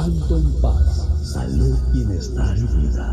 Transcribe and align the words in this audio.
Alto 0.00 0.38
en 0.38 0.60
paz, 0.62 1.30
salud, 1.30 1.78
bienestar 1.92 2.56
y 2.56 2.62
vida. 2.62 3.06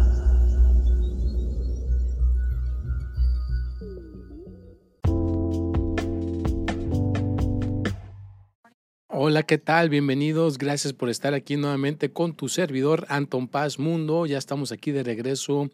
Hola, 9.09 9.43
¿qué 9.43 9.57
tal? 9.57 9.89
Bienvenidos. 9.89 10.57
Gracias 10.57 10.93
por 10.93 11.09
estar 11.09 11.33
aquí 11.33 11.57
nuevamente 11.57 12.13
con 12.13 12.33
tu 12.33 12.47
servidor 12.47 13.05
Anton 13.09 13.49
Paz 13.49 13.79
Mundo. 13.79 14.25
Ya 14.25 14.37
estamos 14.37 14.71
aquí 14.71 14.91
de 14.91 15.03
regreso 15.03 15.69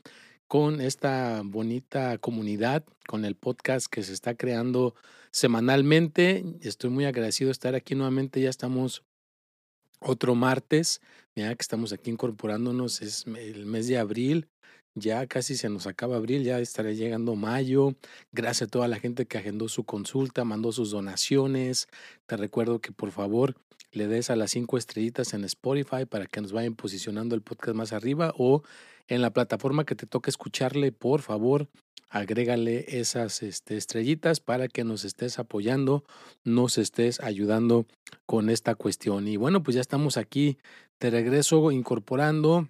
con 0.47 0.81
esta 0.81 1.43
bonita 1.45 2.17
comunidad, 2.17 2.83
con 3.05 3.23
el 3.23 3.35
podcast 3.35 3.85
que 3.85 4.01
se 4.01 4.13
está 4.13 4.33
creando 4.33 4.95
semanalmente. 5.29 6.43
Estoy 6.61 6.89
muy 6.89 7.05
agradecido 7.05 7.49
de 7.49 7.53
estar 7.53 7.75
aquí 7.75 7.93
nuevamente. 7.93 8.41
Ya 8.41 8.49
estamos 8.49 9.03
otro 10.05 10.35
martes, 10.35 11.01
ya 11.35 11.53
que 11.55 11.61
estamos 11.61 11.93
aquí 11.93 12.11
incorporándonos, 12.11 13.01
es 13.01 13.25
el 13.25 13.65
mes 13.65 13.87
de 13.87 13.97
abril. 13.97 14.47
Ya 14.95 15.25
casi 15.25 15.57
se 15.57 15.69
nos 15.69 15.87
acaba 15.87 16.17
abril, 16.17 16.43
ya 16.43 16.59
estará 16.59 16.91
llegando 16.91 17.35
mayo. 17.35 17.95
Gracias 18.31 18.67
a 18.67 18.71
toda 18.71 18.87
la 18.87 18.99
gente 18.99 19.25
que 19.25 19.39
agendó 19.39 19.67
su 19.67 19.85
consulta, 19.85 20.45
mandó 20.45 20.71
sus 20.71 20.91
donaciones. 20.91 21.87
Te 22.27 22.37
recuerdo 22.37 22.79
que 22.79 22.91
por 22.91 23.11
favor 23.11 23.55
le 23.91 24.07
des 24.07 24.29
a 24.29 24.35
las 24.35 24.51
cinco 24.51 24.77
estrellitas 24.77 25.33
en 25.33 25.45
Spotify 25.45 26.05
para 26.07 26.27
que 26.27 26.41
nos 26.41 26.51
vayan 26.51 26.75
posicionando 26.75 27.33
el 27.33 27.41
podcast 27.41 27.75
más 27.75 27.91
arriba 27.91 28.33
o 28.37 28.63
en 29.07 29.21
la 29.21 29.31
plataforma 29.31 29.85
que 29.85 29.95
te 29.95 30.05
toque 30.05 30.29
escucharle, 30.29 30.91
por 30.91 31.21
favor, 31.21 31.69
agrégale 32.13 32.99
esas 32.99 33.41
este, 33.41 33.75
estrellitas 33.75 34.39
para 34.39 34.67
que 34.67 34.83
nos 34.83 35.03
estés 35.03 35.39
apoyando, 35.39 36.03
nos 36.43 36.77
estés 36.77 37.19
ayudando 37.19 37.87
con 38.25 38.49
esta 38.49 38.75
cuestión. 38.75 39.27
Y 39.27 39.37
bueno, 39.37 39.63
pues 39.63 39.75
ya 39.75 39.81
estamos 39.81 40.17
aquí 40.17 40.57
de 40.99 41.09
regreso 41.09 41.71
incorporando 41.71 42.69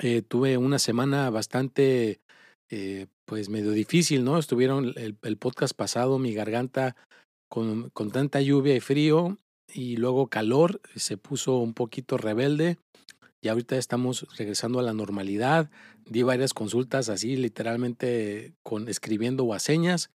eh, 0.00 0.22
tuve 0.22 0.56
una 0.56 0.78
semana 0.78 1.28
bastante, 1.30 2.20
eh, 2.70 3.06
pues 3.24 3.48
medio 3.48 3.72
difícil, 3.72 4.24
¿no? 4.24 4.38
Estuvieron 4.38 4.94
el, 4.96 5.36
podcast 5.36 5.74
pasado, 5.74 6.18
mi 6.18 6.32
garganta 6.32 6.96
con, 7.48 7.90
tanta 8.12 8.40
lluvia 8.40 8.74
y 8.74 8.80
frío 8.80 9.38
y 9.74 9.96
luego 9.96 10.28
calor, 10.28 10.80
se 10.96 11.16
puso 11.16 11.58
un 11.58 11.74
poquito 11.74 12.16
rebelde 12.16 12.78
y 13.42 13.48
ahorita 13.48 13.76
estamos 13.76 14.26
regresando 14.38 14.78
a 14.78 14.82
la 14.82 14.94
normalidad. 14.94 15.68
Di 16.06 16.22
varias 16.22 16.54
consultas 16.54 17.08
así, 17.08 17.36
literalmente 17.36 18.54
con 18.62 18.88
escribiendo 18.88 19.44
o 19.44 19.52
a 19.52 19.58
señas, 19.58 20.10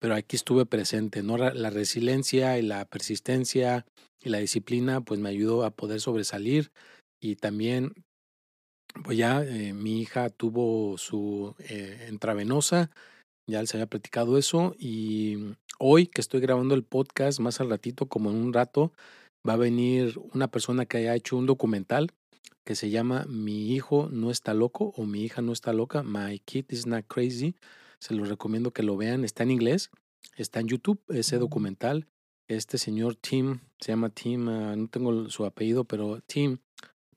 pero 0.00 0.14
aquí 0.14 0.36
estuve 0.36 0.64
presente, 0.66 1.22
¿no? 1.22 1.36
La 1.36 1.70
resiliencia 1.70 2.58
y 2.58 2.62
la 2.62 2.86
persistencia 2.86 3.86
y 4.24 4.30
la 4.30 4.38
disciplina, 4.38 5.02
pues 5.02 5.20
me 5.20 5.28
ayudó 5.28 5.64
a 5.64 5.70
poder 5.70 6.00
sobresalir 6.00 6.72
y 7.20 7.36
también 7.36 7.92
pues 9.04 9.16
ya 9.16 9.42
eh, 9.42 9.72
mi 9.74 10.00
hija 10.00 10.28
tuvo 10.30 10.98
su 10.98 11.54
eh, 11.58 12.08
intravenosa, 12.10 12.90
ya 13.48 13.60
les 13.60 13.74
había 13.74 13.86
platicado 13.86 14.38
eso 14.38 14.74
y 14.78 15.54
hoy 15.78 16.06
que 16.06 16.20
estoy 16.20 16.40
grabando 16.40 16.74
el 16.74 16.84
podcast, 16.84 17.38
más 17.40 17.60
al 17.60 17.70
ratito, 17.70 18.06
como 18.06 18.30
en 18.30 18.36
un 18.36 18.52
rato, 18.52 18.92
va 19.48 19.54
a 19.54 19.56
venir 19.56 20.18
una 20.32 20.48
persona 20.48 20.86
que 20.86 20.98
haya 20.98 21.14
hecho 21.14 21.36
un 21.36 21.46
documental 21.46 22.12
que 22.64 22.74
se 22.76 22.90
llama 22.90 23.24
Mi 23.28 23.72
hijo 23.72 24.08
no 24.10 24.30
está 24.30 24.54
loco 24.54 24.92
o 24.96 25.04
Mi 25.04 25.24
hija 25.24 25.42
no 25.42 25.52
está 25.52 25.72
loca, 25.72 26.02
My 26.02 26.38
Kid 26.38 26.66
is 26.68 26.86
not 26.86 27.06
crazy. 27.06 27.56
Se 27.98 28.14
los 28.14 28.28
recomiendo 28.28 28.72
que 28.72 28.82
lo 28.82 28.96
vean, 28.96 29.24
está 29.24 29.42
en 29.42 29.50
inglés, 29.52 29.90
está 30.36 30.60
en 30.60 30.68
YouTube 30.68 31.02
ese 31.08 31.38
documental. 31.38 32.08
Este 32.48 32.78
señor 32.78 33.16
Tim, 33.16 33.60
se 33.80 33.92
llama 33.92 34.10
Tim, 34.10 34.48
uh, 34.48 34.76
no 34.76 34.88
tengo 34.88 35.28
su 35.28 35.44
apellido, 35.44 35.84
pero 35.84 36.20
Tim 36.26 36.58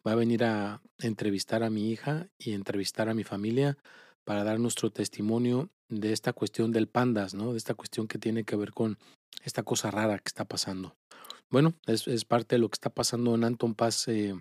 va 0.06 0.12
a 0.12 0.16
venir 0.16 0.44
a 0.44 0.82
entrevistar 1.00 1.64
a 1.64 1.70
mi 1.70 1.92
hija 1.92 2.30
y 2.38 2.54
entrevistar 2.54 3.10
a 3.10 3.14
mi 3.14 3.24
familia 3.24 3.78
para 4.24 4.44
dar 4.44 4.60
nuestro 4.60 4.92
testimonio 4.92 5.70
de 5.90 6.14
esta 6.14 6.34
cuestión 6.34 6.72
del 6.72 6.88
pandas, 6.88 7.34
¿no? 7.34 7.52
De 7.52 7.58
esta 7.58 7.74
cuestión 7.74 8.08
que 8.08 8.20
tiene 8.20 8.44
que 8.44 8.56
ver 8.56 8.72
con 8.72 8.98
esta 9.44 9.64
cosa 9.64 9.92
rara 9.92 10.18
que 10.18 10.28
está 10.28 10.46
pasando. 10.46 10.96
Bueno, 11.50 11.74
es, 11.86 12.08
es 12.08 12.26
parte 12.26 12.56
de 12.56 12.60
lo 12.60 12.70
que 12.70 12.76
está 12.76 12.90
pasando 12.90 13.36
en 13.36 13.44
Anton 13.44 13.76
Paz, 13.76 14.08
eh, 14.08 14.36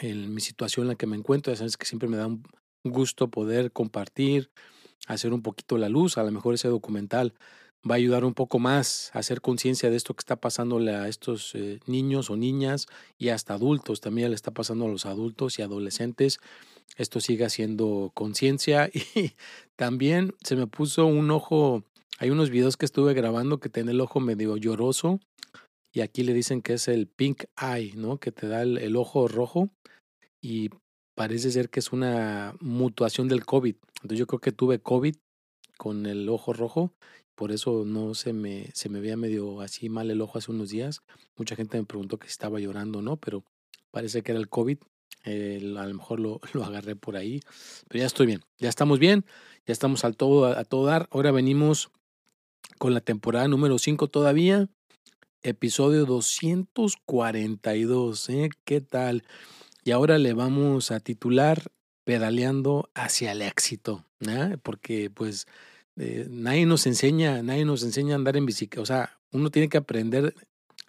en 0.00 0.34
mi 0.34 0.40
situación 0.40 0.84
en 0.84 0.88
la 0.88 0.94
que 0.94 1.06
me 1.06 1.16
encuentro. 1.16 1.52
Ya 1.52 1.58
sabes 1.58 1.76
que 1.76 1.86
siempre 1.86 2.08
me 2.08 2.16
da 2.16 2.26
un 2.26 2.42
gusto 2.84 3.28
poder 3.28 3.72
compartir, 3.72 4.50
hacer 5.06 5.32
un 5.32 5.42
poquito 5.42 5.78
la 5.78 5.88
luz. 5.88 6.18
A 6.18 6.22
lo 6.22 6.30
mejor 6.30 6.54
ese 6.54 6.68
documental 6.68 7.34
va 7.88 7.94
a 7.94 7.98
ayudar 7.98 8.24
un 8.24 8.34
poco 8.34 8.58
más 8.58 9.10
a 9.12 9.18
hacer 9.18 9.40
conciencia 9.40 9.90
de 9.90 9.96
esto 9.96 10.14
que 10.14 10.20
está 10.20 10.36
pasándole 10.36 10.94
a 10.94 11.08
estos 11.08 11.54
eh, 11.54 11.80
niños 11.86 12.30
o 12.30 12.36
niñas 12.36 12.86
y 13.18 13.28
hasta 13.28 13.54
adultos. 13.54 14.00
También 14.00 14.30
le 14.30 14.36
está 14.36 14.52
pasando 14.52 14.86
a 14.86 14.88
los 14.88 15.06
adultos 15.06 15.58
y 15.58 15.62
adolescentes. 15.62 16.38
Esto 16.96 17.20
sigue 17.20 17.44
haciendo 17.44 18.10
conciencia 18.14 18.90
y 19.14 19.32
también 19.76 20.34
se 20.42 20.56
me 20.56 20.66
puso 20.66 21.06
un 21.06 21.30
ojo. 21.30 21.84
Hay 22.18 22.30
unos 22.30 22.50
videos 22.50 22.76
que 22.76 22.86
estuve 22.86 23.12
grabando 23.12 23.58
que 23.58 23.68
tiene 23.68 23.90
el 23.90 24.00
ojo 24.00 24.20
medio 24.20 24.56
lloroso 24.56 25.20
y 25.94 26.00
aquí 26.02 26.24
le 26.24 26.34
dicen 26.34 26.60
que 26.60 26.74
es 26.74 26.88
el 26.88 27.06
pink 27.06 27.44
eye, 27.56 27.94
¿no? 27.94 28.18
Que 28.18 28.32
te 28.32 28.48
da 28.48 28.62
el, 28.62 28.96
ojo 28.96 29.28
rojo 29.28 29.70
y 30.42 30.68
parece 31.14 31.50
ser 31.50 31.70
que 31.70 31.80
es 31.80 31.92
una 31.92 32.54
mutuación 32.60 33.28
del 33.28 33.46
COVID. 33.46 33.76
Entonces 34.02 34.18
yo 34.18 34.26
creo 34.26 34.40
que 34.40 34.52
tuve 34.52 34.80
COVID 34.80 35.14
con 35.78 36.04
el 36.06 36.28
ojo 36.28 36.52
rojo 36.52 36.92
por 37.34 37.50
eso 37.50 37.84
no 37.84 38.14
se 38.14 38.32
me, 38.32 38.70
se 38.74 38.88
me 38.88 39.00
veía 39.00 39.16
medio 39.16 39.60
así 39.60 39.88
mal 39.88 40.10
el 40.10 40.20
ojo 40.20 40.38
hace 40.38 40.52
unos 40.52 40.70
días. 40.70 41.02
Mucha 41.36 41.56
gente 41.56 41.78
me 41.78 41.84
preguntó 41.84 42.18
que 42.18 42.28
si 42.28 42.32
estaba 42.32 42.60
llorando 42.60 43.02
no, 43.02 43.16
pero 43.16 43.44
parece 43.90 44.22
que 44.22 44.32
era 44.32 44.40
el 44.40 44.48
COVID. 44.48 44.78
a 45.24 45.86
lo 45.86 45.94
mejor 45.94 46.20
lo, 46.20 46.40
lo, 46.52 46.64
agarré 46.64 46.94
por 46.96 47.16
ahí, 47.16 47.40
pero 47.88 48.00
ya 48.00 48.06
estoy 48.06 48.26
bien, 48.26 48.42
ya 48.58 48.68
estamos 48.68 48.98
bien, 48.98 49.24
ya 49.66 49.72
estamos 49.72 50.04
al 50.04 50.16
todo, 50.16 50.46
a, 50.46 50.60
a 50.60 50.64
todo 50.64 50.86
dar. 50.86 51.08
Ahora 51.10 51.32
venimos 51.32 51.90
con 52.78 52.94
la 52.94 53.00
temporada 53.00 53.48
número 53.48 53.78
5 53.78 54.08
todavía, 54.08 54.68
episodio 55.44 56.06
242, 56.06 58.30
¿eh? 58.30 58.48
¿Qué 58.64 58.80
tal? 58.80 59.22
Y 59.84 59.90
ahora 59.90 60.18
le 60.18 60.32
vamos 60.32 60.90
a 60.90 61.00
titular 61.00 61.70
Pedaleando 62.04 62.90
hacia 62.94 63.32
el 63.32 63.40
éxito, 63.40 64.04
¿eh? 64.20 64.58
porque 64.62 65.08
pues 65.08 65.46
eh, 65.96 66.26
nadie 66.28 66.66
nos 66.66 66.86
enseña, 66.86 67.42
nadie 67.42 67.64
nos 67.64 67.82
enseña 67.82 68.14
a 68.14 68.16
andar 68.16 68.36
en 68.36 68.44
bicicleta. 68.44 68.82
O 68.82 68.86
sea, 68.86 69.18
uno 69.32 69.50
tiene 69.50 69.70
que 69.70 69.78
aprender 69.78 70.34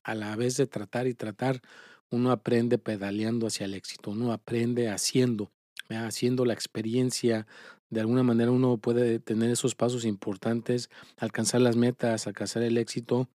a 0.03 0.13
la 0.13 0.35
vez 0.35 0.57
de 0.57 0.68
tratar 0.68 1.07
y 1.07 1.13
tratar. 1.13 1.62
Uno 2.09 2.31
aprende 2.31 2.77
pedaleando 2.77 3.47
hacia 3.47 3.65
el 3.65 3.75
éxito, 3.75 4.12
uno 4.12 4.33
aprende 4.33 4.89
haciendo, 4.89 5.51
haciendo 5.89 6.44
la 6.44 6.53
experiencia. 6.53 7.47
De 7.89 8.01
alguna 8.01 8.24
manera 8.24 8.51
uno 8.51 8.77
puede 8.77 9.19
tener 9.19 9.51
esos 9.51 9.74
pasos 9.74 10.03
importantes, 10.03 10.89
alcanzar 11.18 11.62
las 11.62 11.77
metas, 11.77 12.27
alcanzar 12.27 12.63
el 12.63 12.77
éxito, 12.77 13.29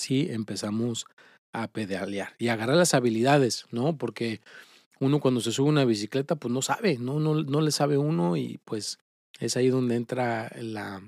si 0.00 0.30
empezamos 0.30 1.06
a 1.52 1.68
pedalear 1.68 2.34
y 2.38 2.48
agarrar 2.48 2.76
las 2.76 2.94
habilidades, 2.94 3.66
¿no? 3.70 3.96
Porque 3.96 4.40
uno 5.00 5.20
cuando 5.20 5.40
se 5.40 5.52
sube 5.52 5.68
una 5.68 5.84
bicicleta, 5.84 6.36
pues 6.36 6.52
no 6.52 6.62
sabe, 6.62 6.98
no, 6.98 7.20
no, 7.20 7.34
no 7.42 7.60
le 7.60 7.70
sabe 7.70 7.98
uno 7.98 8.36
y 8.36 8.60
pues 8.64 8.98
es 9.38 9.56
ahí 9.56 9.68
donde 9.68 9.96
entra 9.96 10.52
la, 10.60 11.02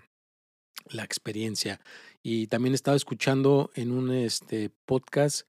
la 0.91 1.05
experiencia. 1.05 1.81
Y 2.23 2.47
también 2.47 2.75
estaba 2.75 2.97
escuchando 2.97 3.71
en 3.75 3.93
un 3.93 4.13
este, 4.13 4.71
podcast 4.87 5.47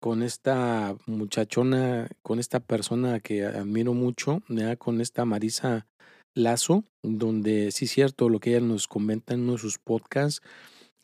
con 0.00 0.22
esta 0.22 0.96
muchachona, 1.06 2.08
con 2.22 2.38
esta 2.38 2.60
persona 2.60 3.20
que 3.20 3.44
admiro 3.44 3.92
mucho, 3.92 4.42
con 4.78 5.00
esta 5.00 5.24
Marisa 5.24 5.86
Lazo, 6.34 6.84
donde 7.02 7.72
sí 7.72 7.86
es 7.86 7.90
cierto 7.90 8.28
lo 8.28 8.38
que 8.38 8.50
ella 8.50 8.60
nos 8.60 8.88
comenta 8.88 9.34
en 9.34 9.40
uno 9.40 9.52
de 9.52 9.58
sus 9.58 9.78
podcasts, 9.78 10.42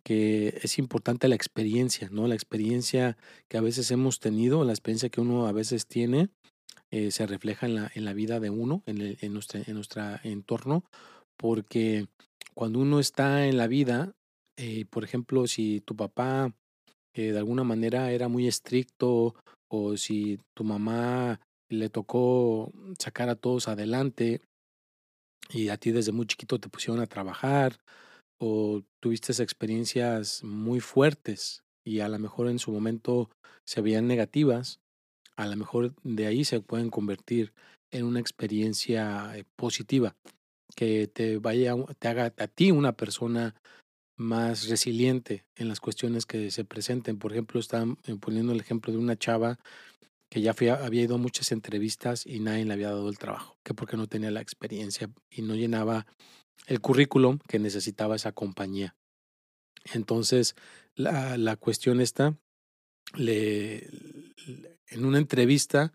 que 0.04 0.58
es 0.62 0.78
importante 0.78 1.28
la 1.28 1.34
experiencia, 1.34 2.08
¿no? 2.10 2.26
La 2.26 2.34
experiencia 2.34 3.16
que 3.49 3.56
a 3.56 3.60
veces 3.60 3.90
hemos 3.90 4.20
tenido, 4.20 4.64
la 4.64 4.72
experiencia 4.72 5.08
que 5.08 5.20
uno 5.20 5.46
a 5.46 5.52
veces 5.52 5.87
tiene, 5.87 6.28
eh, 6.90 7.10
se 7.10 7.26
refleja 7.26 7.66
en 7.66 7.75
la, 7.76 7.93
en 7.94 8.04
la 8.04 8.12
vida 8.12 8.40
de 8.40 8.50
uno, 8.50 8.82
en, 8.87 9.00
el, 9.00 9.19
en, 9.20 9.32
nuestra, 9.32 9.62
en 9.64 9.75
nuestro 9.75 10.02
entorno, 10.25 10.84
porque 11.37 12.06
cuando 12.54 12.81
uno 12.81 13.00
está 13.00 13.46
en 13.46 13.56
la 13.56 13.66
vida, 13.66 14.14
eh, 14.56 14.84
por 14.87 15.04
ejemplo, 15.04 15.46
si 15.46 15.81
tu 15.81 15.96
papá 15.96 16.54
eh, 17.14 17.32
de 17.32 17.38
alguna 17.38 17.64
manera 17.64 18.10
era 18.12 18.28
muy 18.28 18.46
estricto 18.46 19.34
o 19.69 19.96
si 19.96 20.38
tu 20.54 20.64
mamá 20.64 21.40
le 21.69 21.88
tocó 21.88 22.70
sacar 22.99 23.28
a 23.28 23.37
todos 23.37 23.69
adelante 23.69 24.43
y 25.50 25.69
a 25.69 25.76
ti 25.76 25.90
desde 25.90 26.12
muy 26.12 26.26
chiquito 26.26 26.58
te 26.58 26.69
pusieron 26.69 27.00
a 27.00 27.06
trabajar 27.06 27.78
o 28.44 28.83
tuviste 28.99 29.31
experiencias 29.41 30.43
muy 30.43 30.81
fuertes 30.81 31.62
y 31.85 32.00
a 32.00 32.09
lo 32.09 32.19
mejor 32.19 32.49
en 32.49 32.59
su 32.59 32.73
momento 32.73 33.31
se 33.65 33.81
veían 33.81 34.09
negativas, 34.09 34.81
a 35.37 35.47
lo 35.47 35.56
mejor 35.56 35.94
de 36.03 36.27
ahí 36.27 36.44
se 36.44 36.61
pueden 36.61 36.91
convertir 36.91 37.53
en 37.93 38.05
una 38.05 38.19
experiencia 38.19 39.37
eh, 39.37 39.44
positiva 39.55 40.17
que 40.75 41.06
te 41.06 41.39
vaya 41.39 41.77
te 42.00 42.09
haga 42.09 42.35
a 42.37 42.49
ti 42.49 42.73
una 42.73 42.97
persona 42.97 43.55
más 44.17 44.69
resiliente 44.69 45.45
en 45.55 45.69
las 45.69 45.79
cuestiones 45.79 46.27
que 46.27 46.50
se 46.50 46.65
presenten. 46.65 47.19
Por 47.19 47.33
ejemplo, 47.33 47.61
están 47.61 47.99
eh, 48.06 48.17
poniendo 48.21 48.53
el 48.53 48.61
ejemplo 48.61 48.93
de 48.93 48.99
una 48.99 49.17
chava 49.17 49.61
que 50.29 50.41
ya 50.41 50.50
había 50.50 51.03
ido 51.03 51.17
muchas 51.17 51.53
entrevistas 51.53 52.27
y 52.27 52.41
nadie 52.41 52.65
le 52.65 52.73
había 52.73 52.88
dado 52.88 53.09
el 53.09 53.19
trabajo, 53.19 53.56
que 53.62 53.75
porque 53.75 53.97
no 53.97 54.09
tenía 54.09 54.33
la 54.33 54.41
experiencia 54.41 55.11
y 55.31 55.43
no 55.43 55.55
llenaba 55.55 56.06
el 56.67 56.81
currículum 56.81 57.38
que 57.49 57.59
necesitaba 57.59 58.17
esa 58.17 58.32
compañía. 58.32 58.94
Entonces, 59.93 60.55
la, 60.94 61.37
la 61.37 61.56
cuestión 61.56 62.00
está, 62.00 62.37
le, 63.14 63.88
en 64.88 65.05
una 65.05 65.19
entrevista, 65.19 65.93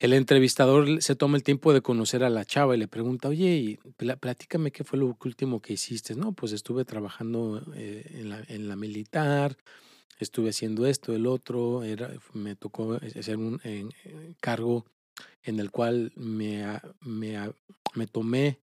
el 0.00 0.12
entrevistador 0.12 1.02
se 1.02 1.16
toma 1.16 1.36
el 1.36 1.42
tiempo 1.42 1.72
de 1.72 1.82
conocer 1.82 2.22
a 2.22 2.30
la 2.30 2.44
chava 2.44 2.76
y 2.76 2.78
le 2.78 2.86
pregunta, 2.86 3.28
oye, 3.28 3.80
platícame 4.20 4.70
qué 4.70 4.84
fue 4.84 4.98
lo 4.98 5.16
último 5.24 5.60
que 5.60 5.72
hiciste. 5.72 6.14
No, 6.14 6.32
pues 6.32 6.52
estuve 6.52 6.84
trabajando 6.84 7.64
eh, 7.74 8.08
en, 8.14 8.28
la, 8.28 8.44
en 8.46 8.68
la 8.68 8.76
militar, 8.76 9.56
estuve 10.20 10.50
haciendo 10.50 10.86
esto, 10.86 11.14
el 11.14 11.26
otro, 11.26 11.82
era, 11.82 12.12
me 12.32 12.54
tocó 12.54 12.94
hacer 12.94 13.38
un 13.38 13.60
cargo 14.40 14.86
en 15.42 15.58
el 15.58 15.70
cual 15.70 16.12
me, 16.14 16.64
me, 17.00 17.52
me, 17.94 18.06
tomé 18.06 18.60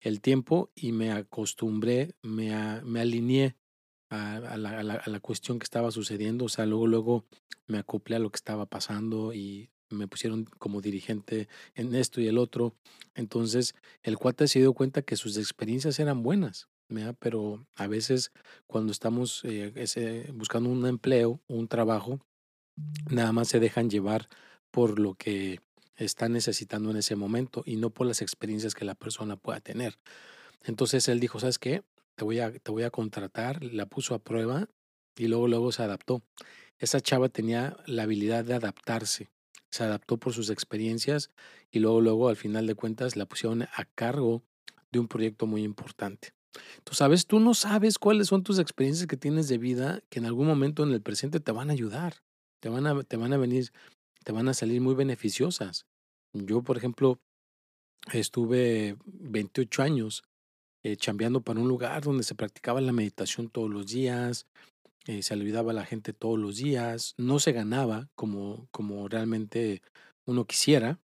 el 0.00 0.20
tiempo 0.20 0.70
y 0.74 0.92
me 0.92 1.12
acostumbré, 1.12 2.14
me, 2.22 2.82
me 2.82 3.00
alineé 3.00 3.56
a, 4.10 4.40
la, 4.40 4.50
a, 4.52 4.82
la, 4.82 4.94
a, 4.94 5.10
la, 5.10 5.20
cuestión 5.20 5.58
que 5.58 5.64
estaba 5.64 5.90
sucediendo, 5.90 6.46
o 6.46 6.48
sea, 6.48 6.66
luego, 6.66 6.86
luego 6.86 7.24
me 7.66 7.78
acoplé 7.78 8.16
a 8.16 8.18
lo 8.18 8.30
que 8.30 8.36
estaba 8.36 8.66
pasando 8.66 9.34
y 9.34 9.70
me 9.90 10.08
pusieron 10.08 10.44
como 10.44 10.80
dirigente 10.80 11.48
en 11.74 11.94
esto 11.94 12.20
y 12.20 12.28
el 12.28 12.38
otro. 12.38 12.74
Entonces, 13.14 13.74
el 14.02 14.18
cuate 14.18 14.48
se 14.48 14.60
dio 14.60 14.72
cuenta 14.72 15.02
que 15.02 15.16
sus 15.16 15.36
experiencias 15.36 15.98
eran 15.98 16.22
buenas, 16.22 16.68
pero 17.18 17.66
a 17.74 17.86
veces 17.86 18.32
cuando 18.66 18.92
estamos 18.92 19.42
eh, 19.44 20.30
buscando 20.34 20.70
un 20.70 20.86
empleo, 20.86 21.40
un 21.46 21.68
trabajo, 21.68 22.20
nada 23.10 23.32
más 23.32 23.48
se 23.48 23.60
dejan 23.60 23.90
llevar 23.90 24.28
por 24.70 24.98
lo 24.98 25.14
que 25.14 25.60
están 25.98 26.32
necesitando 26.32 26.90
en 26.90 26.96
ese 26.96 27.16
momento 27.16 27.62
y 27.66 27.76
no 27.76 27.90
por 27.90 28.06
las 28.06 28.22
experiencias 28.22 28.74
que 28.74 28.84
la 28.84 28.94
persona 28.94 29.36
pueda 29.36 29.60
tener. 29.60 29.98
Entonces 30.64 31.08
él 31.08 31.20
dijo, 31.20 31.40
¿sabes 31.40 31.58
qué? 31.58 31.82
Te 32.14 32.24
voy 32.24 32.40
a, 32.40 32.52
te 32.52 32.70
voy 32.70 32.84
a 32.84 32.90
contratar, 32.90 33.62
la 33.62 33.86
puso 33.86 34.14
a 34.14 34.18
prueba 34.18 34.68
y 35.16 35.28
luego, 35.28 35.48
luego 35.48 35.72
se 35.72 35.82
adaptó. 35.82 36.22
Esa 36.78 37.00
chava 37.00 37.28
tenía 37.28 37.76
la 37.86 38.04
habilidad 38.04 38.44
de 38.44 38.54
adaptarse, 38.54 39.28
se 39.70 39.84
adaptó 39.84 40.16
por 40.16 40.32
sus 40.32 40.50
experiencias 40.50 41.30
y 41.70 41.80
luego, 41.80 42.00
luego 42.00 42.28
al 42.28 42.36
final 42.36 42.66
de 42.66 42.74
cuentas 42.74 43.16
la 43.16 43.26
pusieron 43.26 43.62
a 43.62 43.84
cargo 43.94 44.42
de 44.90 45.00
un 45.00 45.08
proyecto 45.08 45.46
muy 45.46 45.62
importante. 45.64 46.32
Tú 46.84 46.94
sabes, 46.94 47.26
tú 47.26 47.40
no 47.40 47.54
sabes 47.54 47.98
cuáles 47.98 48.28
son 48.28 48.42
tus 48.42 48.58
experiencias 48.58 49.06
que 49.06 49.16
tienes 49.16 49.48
de 49.48 49.58
vida 49.58 50.00
que 50.08 50.18
en 50.18 50.26
algún 50.26 50.46
momento 50.46 50.82
en 50.82 50.92
el 50.92 51.02
presente 51.02 51.40
te 51.40 51.52
van 51.52 51.70
a 51.70 51.72
ayudar, 51.72 52.22
te 52.60 52.68
van 52.68 52.86
a, 52.86 53.02
te 53.02 53.16
van 53.16 53.32
a 53.32 53.36
venir, 53.36 53.70
te 54.28 54.32
van 54.32 54.46
a 54.46 54.52
salir 54.52 54.82
muy 54.82 54.94
beneficiosas. 54.94 55.86
Yo, 56.34 56.60
por 56.60 56.76
ejemplo, 56.76 57.18
estuve 58.12 58.98
28 59.06 59.82
años 59.82 60.22
eh, 60.82 60.96
chambeando 60.96 61.40
para 61.40 61.60
un 61.60 61.66
lugar 61.66 62.02
donde 62.02 62.22
se 62.24 62.34
practicaba 62.34 62.82
la 62.82 62.92
meditación 62.92 63.48
todos 63.48 63.70
los 63.70 63.86
días, 63.86 64.46
eh, 65.06 65.22
se 65.22 65.32
olvidaba 65.32 65.70
a 65.70 65.74
la 65.74 65.86
gente 65.86 66.12
todos 66.12 66.38
los 66.38 66.58
días, 66.58 67.14
no 67.16 67.38
se 67.38 67.52
ganaba 67.52 68.10
como, 68.14 68.68
como 68.70 69.08
realmente 69.08 69.80
uno 70.26 70.44
quisiera, 70.44 71.00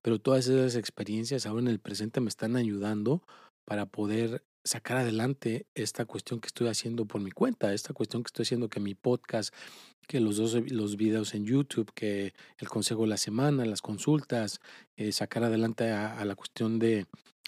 pero 0.00 0.18
todas 0.18 0.46
esas 0.46 0.74
experiencias 0.74 1.44
ahora 1.44 1.60
en 1.60 1.68
el 1.68 1.78
presente 1.78 2.22
me 2.22 2.30
están 2.30 2.56
ayudando 2.56 3.22
para 3.66 3.84
poder 3.84 4.46
sacar 4.64 4.98
adelante 4.98 5.66
esta 5.74 6.04
cuestión 6.04 6.40
que 6.40 6.46
estoy 6.46 6.68
haciendo 6.68 7.04
por 7.06 7.20
mi 7.20 7.30
cuenta, 7.30 7.72
esta 7.72 7.92
cuestión 7.92 8.22
que 8.22 8.28
estoy 8.28 8.44
haciendo 8.44 8.68
que 8.68 8.80
mi 8.80 8.94
podcast, 8.94 9.54
que 10.06 10.20
los 10.20 10.36
dos 10.36 10.54
los 10.70 10.96
videos 10.96 11.34
en 11.34 11.44
YouTube, 11.44 11.92
que 11.94 12.34
el 12.58 12.68
consejo 12.68 13.02
de 13.02 13.08
la 13.08 13.16
semana, 13.16 13.64
las 13.64 13.82
consultas, 13.82 14.60
eh, 14.96 15.12
sacar 15.12 15.44
adelante 15.44 15.90
a, 15.90 16.24
la 16.24 16.34
cuestión 16.34 16.78
de, 16.78 17.06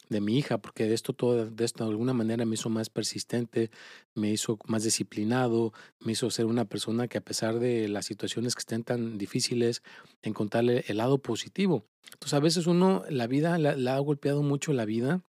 de 0.08 0.20
mi 0.20 0.38
hija, 0.38 0.58
porque 0.58 0.84
de 0.84 0.94
esto 0.94 1.12
todo, 1.12 1.46
de 1.50 1.64
esto 1.64 1.84
de 1.84 1.90
alguna 1.90 2.14
manera 2.14 2.44
me 2.44 2.54
hizo 2.54 2.68
más 2.68 2.90
persistente, 2.90 3.70
me 4.14 4.30
hizo 4.30 4.58
más 4.66 4.84
disciplinado, 4.84 5.72
me 6.00 6.12
hizo 6.12 6.30
ser 6.30 6.46
una 6.46 6.64
persona 6.64 7.08
que 7.08 7.18
a 7.18 7.24
pesar 7.24 7.58
de 7.58 7.88
las 7.88 8.06
situaciones 8.06 8.54
que 8.54 8.60
estén 8.60 8.84
tan 8.84 9.18
difíciles, 9.18 9.82
encontrarle 10.22 10.84
el 10.88 10.98
lado 10.98 11.18
positivo. 11.18 11.86
Entonces 12.12 12.34
a 12.34 12.40
veces 12.40 12.66
uno, 12.66 13.04
la 13.08 13.26
vida, 13.26 13.58
la, 13.58 13.76
la 13.76 13.96
ha 13.96 13.98
golpeado 13.98 14.42
mucho 14.42 14.72
la 14.72 14.84
vida 14.84 15.22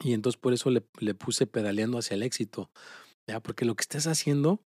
y 0.00 0.12
entonces 0.12 0.40
por 0.40 0.52
eso 0.52 0.70
le, 0.70 0.84
le 0.98 1.14
puse 1.14 1.46
pedaleando 1.46 1.98
hacia 1.98 2.14
el 2.14 2.22
éxito. 2.22 2.70
¿ya? 3.26 3.40
Porque 3.40 3.64
lo 3.64 3.74
que 3.74 3.82
estás 3.82 4.06
haciendo 4.06 4.60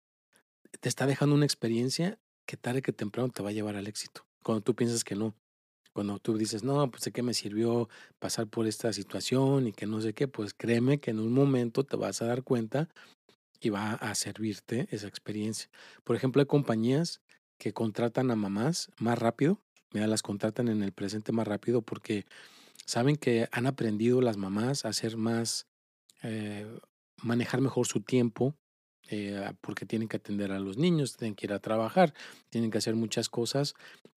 te 0.80 0.88
está 0.88 1.06
dejando 1.06 1.34
una 1.34 1.44
experiencia 1.44 2.18
que 2.46 2.56
tarde 2.56 2.82
que 2.82 2.92
temprano 2.92 3.30
te 3.30 3.42
va 3.42 3.50
a 3.50 3.52
llevar 3.52 3.76
al 3.76 3.86
éxito. 3.86 4.24
Cuando 4.42 4.62
tú 4.62 4.74
piensas 4.74 5.04
que 5.04 5.16
no. 5.16 5.34
Cuando 5.92 6.18
tú 6.18 6.36
dices, 6.36 6.62
no, 6.62 6.90
pues 6.90 7.04
de 7.04 7.12
qué 7.12 7.22
me 7.22 7.32
sirvió 7.32 7.88
pasar 8.18 8.46
por 8.46 8.66
esta 8.66 8.92
situación 8.92 9.66
y 9.66 9.72
que 9.72 9.86
no 9.86 10.00
sé 10.02 10.12
qué, 10.12 10.28
pues 10.28 10.52
créeme 10.52 11.00
que 11.00 11.10
en 11.10 11.20
un 11.20 11.32
momento 11.32 11.84
te 11.84 11.96
vas 11.96 12.20
a 12.20 12.26
dar 12.26 12.42
cuenta 12.42 12.88
y 13.60 13.70
va 13.70 13.94
a 13.94 14.14
servirte 14.14 14.88
esa 14.90 15.08
experiencia. 15.08 15.70
Por 16.04 16.14
ejemplo, 16.14 16.40
hay 16.40 16.46
compañías 16.46 17.22
que 17.58 17.72
contratan 17.72 18.30
a 18.30 18.36
mamás 18.36 18.90
más 18.98 19.18
rápido, 19.18 19.58
mira, 19.92 20.06
las 20.06 20.22
contratan 20.22 20.68
en 20.68 20.82
el 20.82 20.92
presente 20.92 21.32
más 21.32 21.48
rápido 21.48 21.80
porque 21.80 22.26
Saben 22.86 23.16
que 23.16 23.48
han 23.52 23.66
aprendido 23.66 24.20
las 24.20 24.36
mamás 24.36 24.84
a 24.84 24.88
hacer 24.88 25.16
más, 25.16 25.66
eh, 26.22 26.66
manejar 27.22 27.60
mejor 27.60 27.86
su 27.86 28.00
tiempo, 28.00 28.54
eh, 29.08 29.52
porque 29.60 29.86
tienen 29.86 30.08
que 30.08 30.16
atender 30.16 30.52
a 30.52 30.58
los 30.58 30.78
niños, 30.78 31.16
tienen 31.16 31.34
que 31.34 31.46
ir 31.46 31.52
a 31.52 31.60
trabajar, 31.60 32.14
tienen 32.50 32.70
que 32.70 32.78
hacer 32.78 32.94
muchas 32.94 33.28
cosas. 33.28 33.74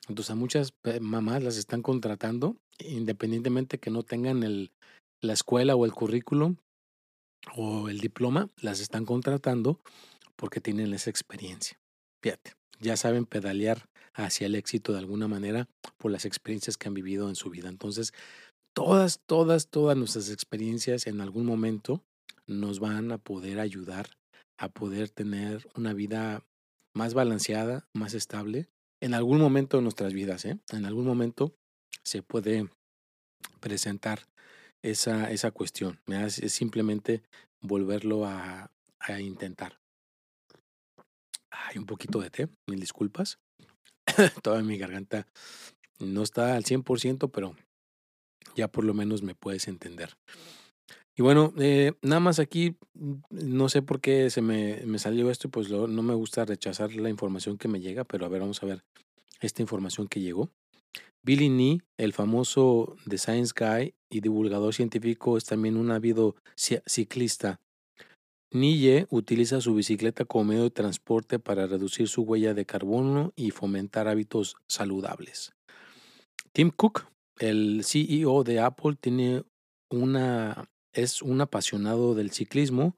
Entonces 0.07 0.31
a 0.31 0.35
muchas 0.35 0.73
mamás 1.01 1.43
las 1.43 1.57
están 1.57 1.81
contratando, 1.81 2.57
independientemente 2.79 3.79
que 3.79 3.91
no 3.91 4.03
tengan 4.03 4.43
el, 4.43 4.71
la 5.21 5.33
escuela 5.33 5.75
o 5.75 5.85
el 5.85 5.93
currículum 5.93 6.57
o 7.55 7.89
el 7.89 7.99
diploma, 7.99 8.49
las 8.57 8.79
están 8.79 9.05
contratando 9.05 9.79
porque 10.35 10.61
tienen 10.61 10.93
esa 10.93 11.09
experiencia. 11.09 11.79
Fíjate, 12.21 12.53
ya 12.79 12.97
saben 12.97 13.25
pedalear 13.25 13.89
hacia 14.13 14.47
el 14.47 14.55
éxito 14.55 14.93
de 14.93 14.99
alguna 14.99 15.27
manera 15.27 15.67
por 15.97 16.11
las 16.11 16.25
experiencias 16.25 16.77
que 16.77 16.87
han 16.87 16.93
vivido 16.93 17.29
en 17.29 17.35
su 17.35 17.49
vida. 17.49 17.69
Entonces, 17.69 18.13
todas, 18.73 19.19
todas, 19.25 19.67
todas 19.67 19.97
nuestras 19.97 20.29
experiencias 20.29 21.07
en 21.07 21.21
algún 21.21 21.45
momento 21.45 22.03
nos 22.47 22.79
van 22.79 23.11
a 23.11 23.17
poder 23.17 23.59
ayudar 23.59 24.19
a 24.59 24.67
poder 24.67 25.09
tener 25.09 25.67
una 25.75 25.93
vida 25.93 26.45
más 26.93 27.13
balanceada, 27.13 27.87
más 27.93 28.13
estable, 28.13 28.67
en 29.01 29.13
algún 29.13 29.39
momento 29.39 29.77
de 29.77 29.83
nuestras 29.83 30.13
vidas, 30.13 30.43
¿eh? 30.43 30.59
En 30.71 30.85
algún 30.85 31.05
momento 31.05 31.55
se 32.03 32.21
puede 32.21 32.69
presentar 33.61 34.27
esa, 34.81 35.31
esa 35.31 35.51
cuestión. 35.51 36.01
Es 36.07 36.35
simplemente 36.51 37.23
volverlo 37.61 38.25
a, 38.25 38.69
a 38.99 39.21
intentar. 39.21 39.79
Hay 41.49 41.77
un 41.77 41.85
poquito 41.85 42.19
de 42.19 42.29
té, 42.29 42.49
mil 42.67 42.81
disculpas. 42.81 43.39
Toda 44.43 44.61
mi 44.61 44.77
garganta 44.77 45.25
no 45.99 46.23
está 46.23 46.55
al 46.55 46.65
100%, 46.65 47.31
pero 47.31 47.55
ya 48.55 48.67
por 48.67 48.83
lo 48.83 48.93
menos 48.93 49.23
me 49.23 49.35
puedes 49.35 49.67
entender. 49.67 50.15
Y 51.15 51.21
bueno, 51.21 51.53
eh, 51.57 51.91
nada 52.01 52.21
más 52.21 52.39
aquí, 52.39 52.77
mm, 52.93 53.15
no 53.29 53.67
sé 53.67 53.81
por 53.81 53.99
qué 53.99 54.29
se 54.29 54.41
me, 54.41 54.99
salió 54.99 55.29
esto 55.29 55.49
pues 55.49 55.69
no 55.69 56.01
me 56.01 56.13
gusta 56.13 56.45
rechazar 56.45 56.93
la 56.93 57.09
información 57.09 57.57
que 57.57 57.67
me 57.67 57.81
llega, 57.81 58.05
pero 58.05 58.25
a 58.25 58.29
ver, 58.29 58.41
vamos 58.41 58.63
a 58.63 58.65
ver 58.65 58.83
esta 59.41 59.61
información 59.61 60.07
que 60.07 60.21
llegó. 60.21 60.49
Billy 61.21 61.49
Nee, 61.49 61.81
el 61.97 62.13
famoso 62.13 62.95
Science 63.17 63.53
Guy 63.53 63.93
y 64.09 64.21
divulgador 64.21 64.73
científico, 64.73 65.37
es 65.37 65.43
también 65.43 65.75
un 65.75 65.91
ávido 65.91 66.35
ciclista. 66.55 67.59
Nille 68.51 69.05
utiliza 69.09 69.61
su 69.61 69.75
bicicleta 69.75 70.25
como 70.25 70.45
medio 70.45 70.63
de 70.63 70.71
transporte 70.71 71.37
para 71.37 71.67
reducir 71.67 72.07
su 72.07 72.23
huella 72.23 72.53
de 72.53 72.65
carbono 72.65 73.31
y 73.35 73.51
fomentar 73.51 74.07
hábitos 74.07 74.55
saludables. 74.67 75.51
Tim 76.53 76.71
Cook, 76.71 77.05
el 77.39 77.83
CEO 77.83 78.43
de 78.43 78.59
Apple, 78.59 78.95
tiene 78.99 79.43
una, 79.89 80.69
es 80.93 81.21
un 81.21 81.41
apasionado 81.41 82.15
del 82.15 82.31
ciclismo. 82.31 82.95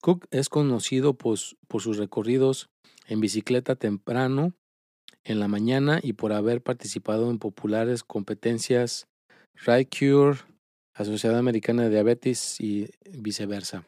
Cook 0.00 0.26
es 0.30 0.48
conocido 0.48 1.14
por, 1.14 1.38
por 1.68 1.82
sus 1.82 1.98
recorridos 1.98 2.70
en 3.06 3.20
bicicleta 3.20 3.76
temprano 3.76 4.54
en 5.24 5.40
la 5.40 5.48
mañana 5.48 6.00
y 6.02 6.14
por 6.14 6.32
haber 6.32 6.62
participado 6.62 7.30
en 7.30 7.38
populares 7.38 8.02
competencias 8.02 9.06
Ride 9.66 9.88
Cure, 9.88 10.38
Sociedad 10.96 11.38
Americana 11.38 11.84
de 11.84 11.90
Diabetes 11.90 12.60
y 12.60 12.88
viceversa. 13.10 13.84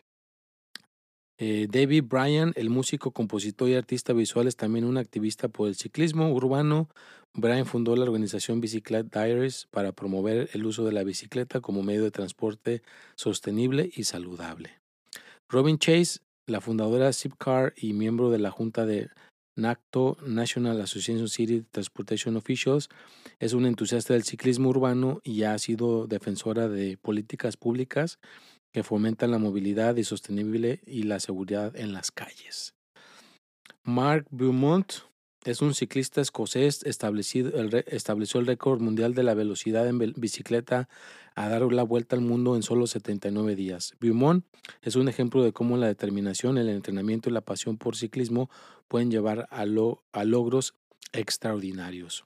Eh, 1.39 1.67
David 1.71 2.05
Bryan, 2.05 2.53
el 2.57 2.71
músico, 2.71 3.11
compositor 3.11 3.69
y 3.69 3.75
artista 3.75 4.12
visual, 4.12 4.47
es 4.47 4.57
también 4.57 4.85
un 4.85 4.97
activista 4.97 5.49
por 5.49 5.69
el 5.69 5.75
ciclismo 5.75 6.33
urbano. 6.33 6.89
Bryan 7.35 7.67
fundó 7.67 7.97
la 7.97 8.05
organización 8.05 8.61
Bicyclette 8.61 9.12
Diaries 9.12 9.67
para 9.71 9.93
promover 9.93 10.51
el 10.53 10.67
uso 10.67 10.85
de 10.85 10.93
la 10.93 11.03
bicicleta 11.03 11.61
como 11.61 11.83
medio 11.83 12.05
de 12.05 12.11
transporte 12.11 12.83
sostenible 13.17 13.91
y 13.95 14.05
saludable. 14.05 14.81
Robin 15.49 15.79
Chase, 15.79 16.21
la 16.47 16.61
fundadora 16.61 17.07
de 17.07 17.12
Zipcar 17.12 17.73
y 17.77 17.93
miembro 17.93 18.31
de 18.31 18.39
la 18.39 18.51
junta 18.51 18.85
de 18.87 19.09
NACTO, 19.57 20.17
National 20.27 20.81
Association 20.81 21.29
City 21.29 21.62
Transportation 21.71 22.37
Officials, 22.37 22.89
es 23.39 23.53
un 23.53 23.67
entusiasta 23.67 24.15
del 24.15 24.25
ciclismo 24.25 24.71
urbano 24.71 25.21
y 25.25 25.43
ha 25.43 25.59
sido 25.59 26.07
defensora 26.07 26.69
de 26.69 26.97
políticas 26.97 27.57
públicas 27.57 28.19
que 28.73 28.83
fomentan 28.83 29.31
la 29.31 29.38
movilidad 29.38 29.97
y 29.97 30.05
sostenible 30.05 30.81
y 30.87 31.05
la 31.05 31.21
seguridad 31.21 31.76
en 31.76 31.93
las 31.93 32.11
calles. 32.11 32.75
Mark 33.85 34.26
Beaumont 34.31 34.93
es 35.45 35.61
un 35.61 35.75
ciclista 35.75 36.21
escocés, 36.21 36.85
establecido, 36.85 37.50
estableció 37.87 38.38
el 38.38 38.47
récord 38.47 38.81
mundial 38.81 39.14
de 39.14 39.25
la 39.25 39.35
velocidad 39.35 39.88
en 39.88 39.99
bicicleta 40.17 40.88
a 41.35 41.49
dar 41.49 41.62
la 41.73 41.83
vuelta 41.83 42.14
al 42.14 42.23
mundo 42.23 42.55
en 42.55 42.62
solo 42.62 42.87
79 42.87 43.57
días. 43.57 43.95
Beaumont 44.00 44.45
es 44.83 44.95
un 44.95 45.09
ejemplo 45.09 45.43
de 45.43 45.52
cómo 45.52 45.76
la 45.76 45.88
determinación, 45.88 46.59
el 46.59 46.69
entrenamiento 46.69 47.29
y 47.29 47.33
la 47.33 47.41
pasión 47.41 47.76
por 47.76 47.97
ciclismo 47.97 48.50
pueden 48.87 49.11
llevar 49.11 49.49
a, 49.50 49.62
a 49.62 50.25
logros 50.25 50.75
extraordinarios. 51.12 52.25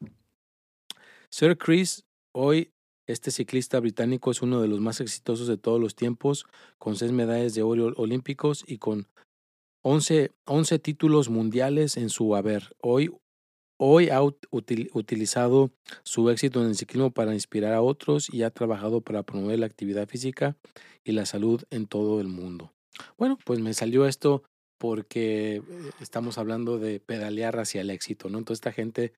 Sir 1.31 1.57
Chris 1.57 2.05
hoy 2.33 2.71
este 3.07 3.31
ciclista 3.31 3.79
británico 3.81 4.31
es 4.31 4.43
uno 4.43 4.61
de 4.61 4.69
los 4.69 4.81
más 4.81 5.01
exitosos 5.01 5.47
de 5.47 5.57
todos 5.57 5.81
los 5.81 5.95
tiempos, 5.95 6.47
con 6.79 6.97
seis 6.97 7.13
medallas 7.13 7.55
de 7.55 7.63
oro 7.63 7.93
olímpicos 7.97 8.65
y 8.67 8.79
con 8.79 9.07
11, 9.83 10.33
títulos 10.81 11.29
mundiales 11.29 11.97
en 11.97 12.11
su 12.11 12.35
haber. 12.35 12.75
Hoy, 12.83 13.15
hoy 13.79 14.09
ha 14.09 14.21
utilizado 14.21 15.71
su 16.03 16.29
éxito 16.29 16.61
en 16.61 16.71
el 16.71 16.77
ciclismo 16.77 17.13
para 17.13 17.35
inspirar 17.35 17.73
a 17.73 17.83
otros 17.83 18.29
y 18.33 18.43
ha 18.43 18.51
trabajado 18.51 19.01
para 19.01 19.23
promover 19.23 19.61
la 19.61 19.67
actividad 19.67 20.09
física 20.09 20.57
y 21.05 21.13
la 21.13 21.25
salud 21.25 21.63
en 21.71 21.87
todo 21.87 22.21
el 22.21 22.27
mundo. 22.27 22.73
Bueno, 23.17 23.39
pues 23.45 23.61
me 23.61 23.75
salió 23.75 24.07
esto 24.07 24.43
porque 24.79 25.57
eh, 25.57 25.63
estamos 26.01 26.37
hablando 26.39 26.79
de 26.79 26.99
pedalear 26.99 27.61
hacia 27.61 27.81
el 27.81 27.91
éxito, 27.91 28.29
¿no? 28.29 28.39
Entonces 28.39 28.59
esta 28.59 28.73
gente, 28.73 29.13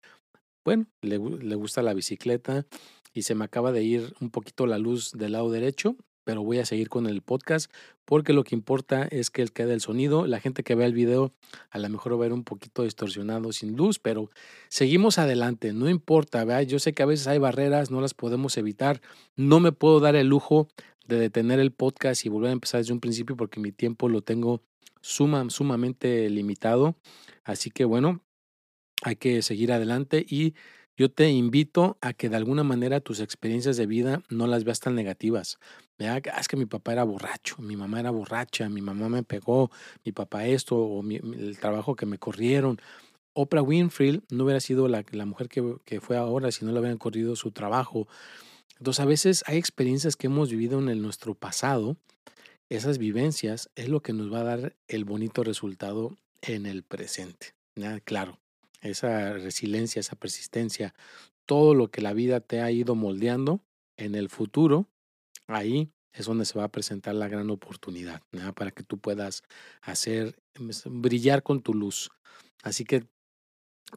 bueno, 0.67 0.87
le, 1.01 1.19
le 1.19 1.55
gusta 1.55 1.81
la 1.81 1.95
bicicleta, 1.95 2.67
y 3.13 3.23
se 3.23 3.35
me 3.35 3.45
acaba 3.45 3.73
de 3.73 3.83
ir 3.83 4.15
un 4.21 4.31
poquito 4.31 4.67
la 4.67 4.79
luz 4.79 5.13
del 5.13 5.33
lado 5.33 5.51
derecho, 5.51 5.97
pero 6.29 6.43
voy 6.43 6.59
a 6.59 6.67
seguir 6.67 6.91
con 6.91 7.07
el 7.07 7.23
podcast 7.23 7.73
porque 8.05 8.35
lo 8.35 8.45
que 8.45 8.55
importa 8.55 9.09
es 9.11 9.31
que 9.31 9.47
quede 9.47 9.73
el 9.73 9.81
sonido. 9.81 10.27
La 10.27 10.41
gente 10.41 10.63
que 10.63 10.75
vea 10.75 10.87
el 10.87 10.93
video 10.93 11.33
a 11.71 11.79
lo 11.79 11.89
mejor 11.89 12.13
va 12.13 12.17
a 12.17 12.21
ver 12.21 12.33
un 12.35 12.45
poquito 12.45 12.83
distorsionado 12.83 13.51
sin 13.53 13.77
luz, 13.77 13.99
pero 13.99 14.31
seguimos 14.69 15.19
adelante, 15.19 15.73
no 15.73 15.89
importa, 15.89 16.45
¿verdad? 16.45 16.63
Yo 16.63 16.79
sé 16.81 16.93
que 16.93 17.03
a 17.03 17.07
veces 17.07 17.27
hay 17.29 17.39
barreras, 17.39 17.91
no 17.91 18.03
las 18.03 18.13
podemos 18.13 18.59
evitar. 18.59 19.01
No 19.37 19.59
me 19.59 19.73
puedo 19.73 20.01
dar 20.01 20.17
el 20.17 20.27
lujo 20.27 20.69
de 21.07 21.19
detener 21.19 21.61
el 21.61 21.73
podcast 21.73 22.27
y 22.27 22.29
volver 22.29 22.51
a 22.51 22.53
empezar 22.53 22.81
desde 22.81 22.93
un 22.93 23.01
principio 23.01 23.35
porque 23.35 23.59
mi 23.59 23.73
tiempo 23.73 24.11
lo 24.11 24.21
tengo 24.21 24.63
suma, 25.01 25.49
sumamente 25.49 26.29
limitado. 26.29 26.95
Así 27.43 27.71
que 27.71 27.87
bueno, 27.87 28.23
hay 29.03 29.17
que 29.17 29.41
seguir 29.41 29.73
adelante 29.73 30.27
y 30.29 30.55
yo 30.99 31.09
te 31.09 31.31
invito 31.31 31.97
a 32.01 32.13
que 32.13 32.29
de 32.29 32.35
alguna 32.35 32.65
manera 32.65 33.01
tus 33.01 33.21
experiencias 33.21 33.77
de 33.77 33.87
vida 33.87 34.25
no 34.31 34.49
las 34.49 34.65
veas 34.65 34.81
tan 34.81 34.97
negativas. 34.97 35.61
Ah, 36.01 36.21
es 36.41 36.49
que 36.49 36.57
mi 36.57 36.67
papá 36.67 36.93
era 36.93 37.05
borracho, 37.05 37.57
mi 37.59 37.77
mamá 37.77 38.01
era 38.01 38.11
borracha, 38.11 38.69
mi 38.69 38.81
mamá 38.81 39.09
me 39.09 39.23
pegó, 39.23 39.71
mi 40.05 40.11
papá 40.11 40.47
esto, 40.47 40.77
o 40.77 41.09
el 41.09 41.57
trabajo 41.61 41.95
que 41.95 42.05
me 42.05 42.19
corrieron. 42.19 42.81
Oprah 43.33 43.63
Winfrey 43.63 44.23
no 44.31 44.43
hubiera 44.43 44.59
sido 44.59 44.89
la, 44.89 45.05
mujer 45.25 45.49
que, 45.49 46.01
fue 46.01 46.17
ahora 46.17 46.51
si 46.51 46.65
no 46.65 46.73
le 46.73 46.81
hubieran 46.81 46.99
corrido 46.99 47.37
su 47.37 47.53
trabajo. 47.53 48.09
Entonces 48.79 49.01
a 49.01 49.07
veces 49.07 49.45
hay 49.47 49.57
experiencias 49.57 50.17
que 50.17 50.27
hemos 50.27 50.51
vivido 50.51 50.81
en 50.81 51.01
nuestro 51.01 51.37
pasado. 51.37 51.97
Esas 52.71 52.99
vivencias 52.99 53.71
es 53.77 53.89
lo 53.89 54.01
que 54.01 54.13
nos 54.13 54.33
va 54.33 54.41
a 54.41 54.45
dar 54.45 54.77
el 54.89 55.05
bonito 55.05 55.45
resultado 55.45 56.17
en 56.43 56.67
el 56.67 56.83
presente. 56.83 57.55
Claro, 58.05 58.41
esa 58.81 59.35
resiliencia, 59.35 60.01
esa 60.01 60.17
persistencia, 60.17 60.95
todo 61.47 61.75
lo 61.75 61.91
que 61.91 62.03
la 62.03 62.13
vida 62.13 62.41
te 62.41 62.61
ha 62.61 62.71
ido 62.71 62.95
moldeando 62.95 63.63
en 63.97 64.15
el 64.15 64.29
futuro, 64.29 64.89
ahí 65.47 65.91
es 66.13 66.27
donde 66.27 66.45
se 66.45 66.59
va 66.59 66.65
a 66.65 66.73
presentar 66.73 67.15
la 67.15 67.29
gran 67.29 67.51
oportunidad 67.51 68.23
para 68.55 68.71
que 68.71 68.83
tú 68.83 68.99
puedas 68.99 69.43
hacer, 69.81 70.39
pues, 70.55 70.83
brillar 70.87 71.43
con 71.43 71.63
tu 71.63 71.75
luz. 71.75 72.11
Así 72.63 72.85
que 72.85 73.07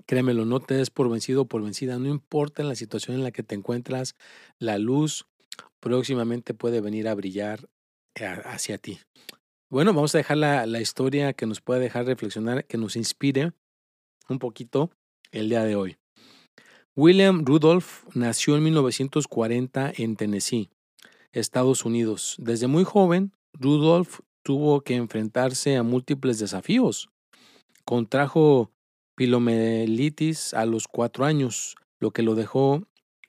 créemelo, 0.06 0.46
no 0.46 0.60
te 0.60 0.76
des 0.76 0.90
por 0.90 1.10
vencido 1.10 1.42
o 1.42 1.46
por 1.46 1.64
vencida, 1.64 2.00
no 2.00 2.08
importa 2.08 2.62
en 2.62 2.70
la 2.70 2.76
situación 2.76 3.18
en 3.18 3.24
la 3.24 3.32
que 3.32 3.44
te 3.44 3.56
encuentras, 3.56 4.16
la 4.60 4.78
luz 4.78 5.26
próximamente 5.80 6.54
puede 6.54 6.80
venir 6.82 7.08
a 7.08 7.16
brillar 7.16 7.68
eh, 8.16 8.26
hacia 8.26 8.78
ti. 8.78 9.00
Bueno, 9.70 9.94
vamos 9.94 10.14
a 10.16 10.20
dejar 10.20 10.38
la, 10.38 10.66
la 10.66 10.82
historia 10.82 11.34
que 11.34 11.46
nos 11.46 11.62
pueda 11.62 11.80
dejar 11.80 12.06
reflexionar, 12.06 12.66
que 12.66 12.78
nos 12.78 12.96
inspire 12.96 13.54
un 14.32 14.40
poquito 14.40 14.92
el 15.32 15.50
día 15.50 15.64
de 15.64 15.76
hoy. 15.76 15.98
William 16.96 17.46
Rudolph 17.46 18.04
nació 18.14 18.56
en 18.58 18.64
1940 18.64 19.94
en 19.96 20.16
Tennessee, 20.16 20.70
Estados 21.32 21.86
Unidos. 21.86 22.36
Desde 22.38 22.68
muy 22.68 22.84
joven, 22.84 23.32
Rudolph 23.54 24.20
tuvo 24.44 24.82
que 24.82 24.96
enfrentarse 24.96 25.78
a 25.78 25.84
múltiples 25.84 26.40
desafíos. 26.40 27.10
Contrajo 27.86 28.72
pilomelitis 29.16 30.54
a 30.54 30.66
los 30.66 30.88
cuatro 30.88 31.26
años, 31.26 31.76
lo 32.00 32.12
que 32.12 32.24
lo 32.24 32.36
dejó 32.36 32.88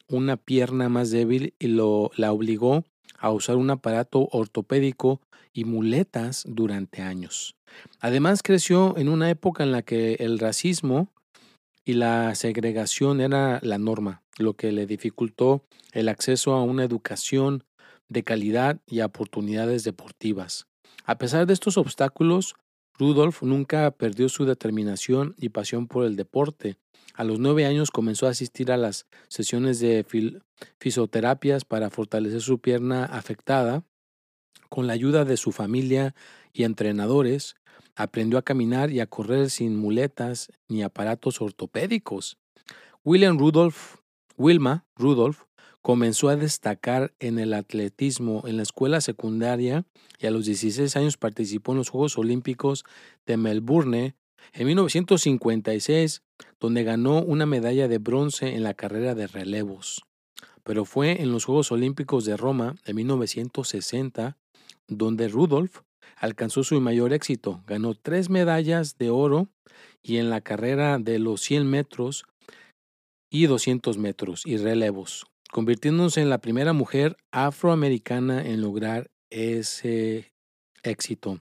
una 0.08 0.36
pierna 0.36 0.88
más 0.88 1.10
débil 1.10 1.54
y 1.58 1.68
lo, 1.68 2.10
la 2.16 2.32
obligó 2.32 2.84
a 3.22 3.30
usar 3.30 3.56
un 3.56 3.70
aparato 3.70 4.28
ortopédico 4.32 5.20
y 5.52 5.64
muletas 5.64 6.44
durante 6.46 7.02
años. 7.02 7.54
Además 8.00 8.42
creció 8.42 8.98
en 8.98 9.08
una 9.08 9.30
época 9.30 9.62
en 9.62 9.72
la 9.72 9.82
que 9.82 10.14
el 10.14 10.38
racismo 10.38 11.08
y 11.84 11.94
la 11.94 12.34
segregación 12.34 13.20
era 13.20 13.60
la 13.62 13.78
norma, 13.78 14.22
lo 14.38 14.54
que 14.54 14.72
le 14.72 14.86
dificultó 14.86 15.64
el 15.92 16.08
acceso 16.08 16.52
a 16.54 16.62
una 16.62 16.84
educación 16.84 17.64
de 18.08 18.24
calidad 18.24 18.80
y 18.86 19.00
oportunidades 19.00 19.84
deportivas. 19.84 20.66
A 21.04 21.16
pesar 21.16 21.46
de 21.46 21.54
estos 21.54 21.78
obstáculos, 21.78 22.54
Rudolf 22.98 23.42
nunca 23.42 23.90
perdió 23.92 24.28
su 24.28 24.44
determinación 24.44 25.34
y 25.38 25.50
pasión 25.50 25.86
por 25.86 26.04
el 26.04 26.16
deporte. 26.16 26.76
A 27.14 27.24
los 27.24 27.38
nueve 27.38 27.66
años 27.66 27.90
comenzó 27.90 28.26
a 28.26 28.30
asistir 28.30 28.72
a 28.72 28.76
las 28.76 29.06
sesiones 29.28 29.80
de 29.80 30.06
fisioterapias 30.78 31.64
para 31.64 31.90
fortalecer 31.90 32.40
su 32.40 32.58
pierna 32.58 33.04
afectada. 33.04 33.84
Con 34.68 34.86
la 34.86 34.94
ayuda 34.94 35.24
de 35.24 35.36
su 35.36 35.52
familia 35.52 36.14
y 36.52 36.64
entrenadores, 36.64 37.56
aprendió 37.94 38.38
a 38.38 38.42
caminar 38.42 38.90
y 38.90 39.00
a 39.00 39.06
correr 39.06 39.50
sin 39.50 39.76
muletas 39.76 40.50
ni 40.68 40.82
aparatos 40.82 41.40
ortopédicos. 41.42 42.38
William 43.04 43.38
Rudolph, 43.38 43.96
Wilma 44.36 44.86
Rudolph 44.96 45.42
comenzó 45.82 46.28
a 46.28 46.36
destacar 46.36 47.12
en 47.18 47.38
el 47.38 47.52
atletismo 47.52 48.44
en 48.46 48.56
la 48.56 48.62
escuela 48.62 49.00
secundaria 49.00 49.84
y 50.18 50.26
a 50.26 50.30
los 50.30 50.46
16 50.46 50.96
años 50.96 51.16
participó 51.16 51.72
en 51.72 51.78
los 51.78 51.90
Juegos 51.90 52.16
Olímpicos 52.16 52.84
de 53.26 53.36
Melbourne 53.36 54.14
en 54.52 54.66
1956, 54.66 56.22
donde 56.60 56.84
ganó 56.84 57.22
una 57.22 57.46
medalla 57.46 57.88
de 57.88 57.98
bronce 57.98 58.54
en 58.54 58.62
la 58.62 58.74
carrera 58.74 59.14
de 59.14 59.26
relevos. 59.26 60.02
Pero 60.64 60.84
fue 60.84 61.22
en 61.22 61.32
los 61.32 61.44
Juegos 61.44 61.72
Olímpicos 61.72 62.24
de 62.24 62.36
Roma 62.36 62.76
de 62.84 62.94
1960 62.94 64.36
donde 64.88 65.28
Rudolph 65.28 65.80
alcanzó 66.16 66.64
su 66.64 66.80
mayor 66.80 67.12
éxito. 67.12 67.62
Ganó 67.66 67.94
tres 67.94 68.30
medallas 68.30 68.96
de 68.98 69.10
oro 69.10 69.48
y 70.02 70.18
en 70.18 70.30
la 70.30 70.40
carrera 70.40 70.98
de 70.98 71.18
los 71.18 71.40
100 71.42 71.66
metros 71.68 72.24
y 73.30 73.46
200 73.46 73.98
metros 73.98 74.42
y 74.44 74.56
relevos, 74.56 75.26
convirtiéndose 75.50 76.20
en 76.20 76.30
la 76.30 76.38
primera 76.38 76.72
mujer 76.72 77.16
afroamericana 77.30 78.44
en 78.46 78.60
lograr 78.60 79.10
ese 79.30 80.32
éxito. 80.82 81.40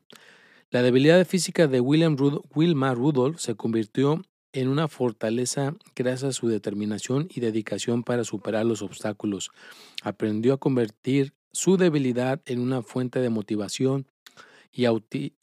La 0.71 0.81
debilidad 0.81 1.27
física 1.27 1.67
de 1.67 1.81
William 1.81 2.15
Wilma 2.55 2.95
Rudolph 2.95 3.39
se 3.39 3.55
convirtió 3.55 4.21
en 4.53 4.69
una 4.69 4.87
fortaleza 4.87 5.75
gracias 5.97 6.23
a 6.23 6.31
su 6.31 6.47
determinación 6.47 7.27
y 7.29 7.41
dedicación 7.41 8.03
para 8.03 8.23
superar 8.23 8.65
los 8.65 8.81
obstáculos. 8.81 9.51
Aprendió 10.01 10.53
a 10.53 10.59
convertir 10.59 11.33
su 11.51 11.75
debilidad 11.75 12.41
en 12.45 12.61
una 12.61 12.83
fuente 12.83 13.19
de 13.19 13.29
motivación 13.29 14.07
y 14.71 14.85
a, 14.85 14.93
y 15.11 15.33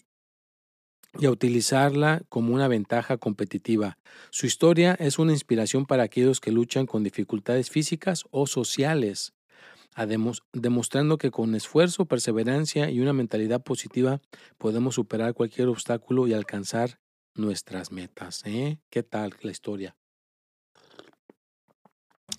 a 1.26 1.30
utilizarla 1.30 2.22
como 2.30 2.54
una 2.54 2.66
ventaja 2.66 3.18
competitiva. 3.18 3.98
Su 4.30 4.46
historia 4.46 4.94
es 4.94 5.18
una 5.18 5.32
inspiración 5.32 5.84
para 5.84 6.04
aquellos 6.04 6.40
que 6.40 6.52
luchan 6.52 6.86
con 6.86 7.04
dificultades 7.04 7.68
físicas 7.68 8.24
o 8.30 8.46
sociales, 8.46 9.34
demostrando 10.06 11.18
que 11.18 11.30
con 11.30 11.54
esfuerzo, 11.54 12.06
perseverancia 12.06 12.90
y 12.90 13.00
una 13.00 13.12
mentalidad 13.12 13.62
positiva 13.62 14.20
podemos 14.56 14.94
superar 14.94 15.34
cualquier 15.34 15.68
obstáculo 15.68 16.26
y 16.26 16.34
alcanzar 16.34 17.00
nuestras 17.34 17.92
metas. 17.92 18.42
¿eh? 18.44 18.78
¿Qué 18.90 19.02
tal 19.02 19.34
la 19.42 19.50
historia? 19.50 19.96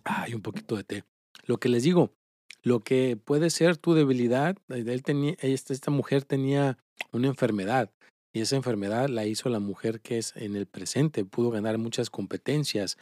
Hay 0.04 0.34
un 0.34 0.42
poquito 0.42 0.76
de 0.76 0.84
té. 0.84 1.04
Lo 1.46 1.58
que 1.58 1.70
les 1.70 1.84
digo, 1.84 2.14
lo 2.62 2.82
que 2.82 3.18
puede 3.18 3.50
ser 3.50 3.78
tu 3.78 3.94
debilidad, 3.94 4.58
eh, 4.70 4.84
él 4.86 5.04
tenía, 5.04 5.36
esta 5.42 5.92
mujer 5.92 6.24
tenía 6.24 6.78
una 7.12 7.28
enfermedad 7.28 7.92
y 8.34 8.42
esa 8.42 8.56
enfermedad 8.56 9.10
la 9.10 9.26
hizo 9.26 9.50
la 9.50 9.60
mujer 9.60 10.02
que 10.02 10.18
es 10.18 10.36
en 10.36 10.56
el 10.56 10.68
presente, 10.68 11.26
pudo 11.26 11.50
ganar 11.50 11.78
muchas 11.78 12.10
competencias. 12.10 12.98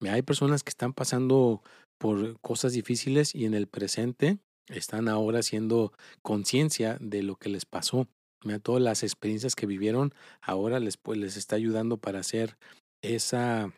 Hay 0.00 0.22
personas 0.22 0.62
que 0.62 0.70
están 0.70 0.92
pasando 0.92 1.62
por 2.04 2.38
cosas 2.42 2.74
difíciles 2.74 3.34
y 3.34 3.46
en 3.46 3.54
el 3.54 3.66
presente 3.66 4.36
están 4.66 5.08
ahora 5.08 5.38
haciendo 5.38 5.90
conciencia 6.20 6.98
de 7.00 7.22
lo 7.22 7.36
que 7.36 7.48
les 7.48 7.64
pasó. 7.64 8.08
Todas 8.62 8.82
las 8.82 9.02
experiencias 9.02 9.56
que 9.56 9.64
vivieron 9.64 10.12
ahora 10.42 10.80
les, 10.80 10.98
pues, 10.98 11.18
les 11.18 11.38
está 11.38 11.56
ayudando 11.56 11.96
para 11.96 12.18
hacer 12.18 12.58
esa, 13.00 13.72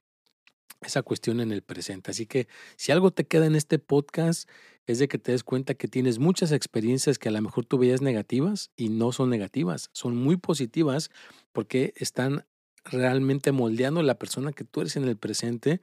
esa 0.81 1.03
cuestión 1.05 1.39
en 1.39 1.53
el 1.53 1.63
presente. 1.63 2.11
Así 2.11 2.27
que 2.27 2.49
si 2.75 2.91
algo 2.91 3.13
te 3.13 3.29
queda 3.29 3.47
en 3.47 3.55
este 3.55 3.79
podcast 3.79 4.51
es 4.89 4.99
de 4.99 5.07
que 5.07 5.19
te 5.19 5.31
des 5.31 5.45
cuenta 5.45 5.75
que 5.75 5.87
tienes 5.87 6.19
muchas 6.19 6.51
experiencias 6.51 7.21
que 7.21 7.29
a 7.29 7.33
lo 7.33 7.41
mejor 7.41 7.65
tú 7.65 7.79
veías 7.79 8.03
negativas 8.03 8.73
y 8.75 8.89
no 8.89 9.13
son 9.13 9.31
negativas, 9.31 9.89
son 9.93 10.17
muy 10.17 10.37
positivas 10.37 11.13
porque 11.53 11.93
están 11.95 12.45
realmente 12.83 13.53
moldeando 13.53 14.03
la 14.03 14.19
persona 14.19 14.53
que 14.53 14.65
tú 14.65 14.81
eres 14.81 14.97
en 14.97 15.05
el 15.05 15.17
presente 15.17 15.81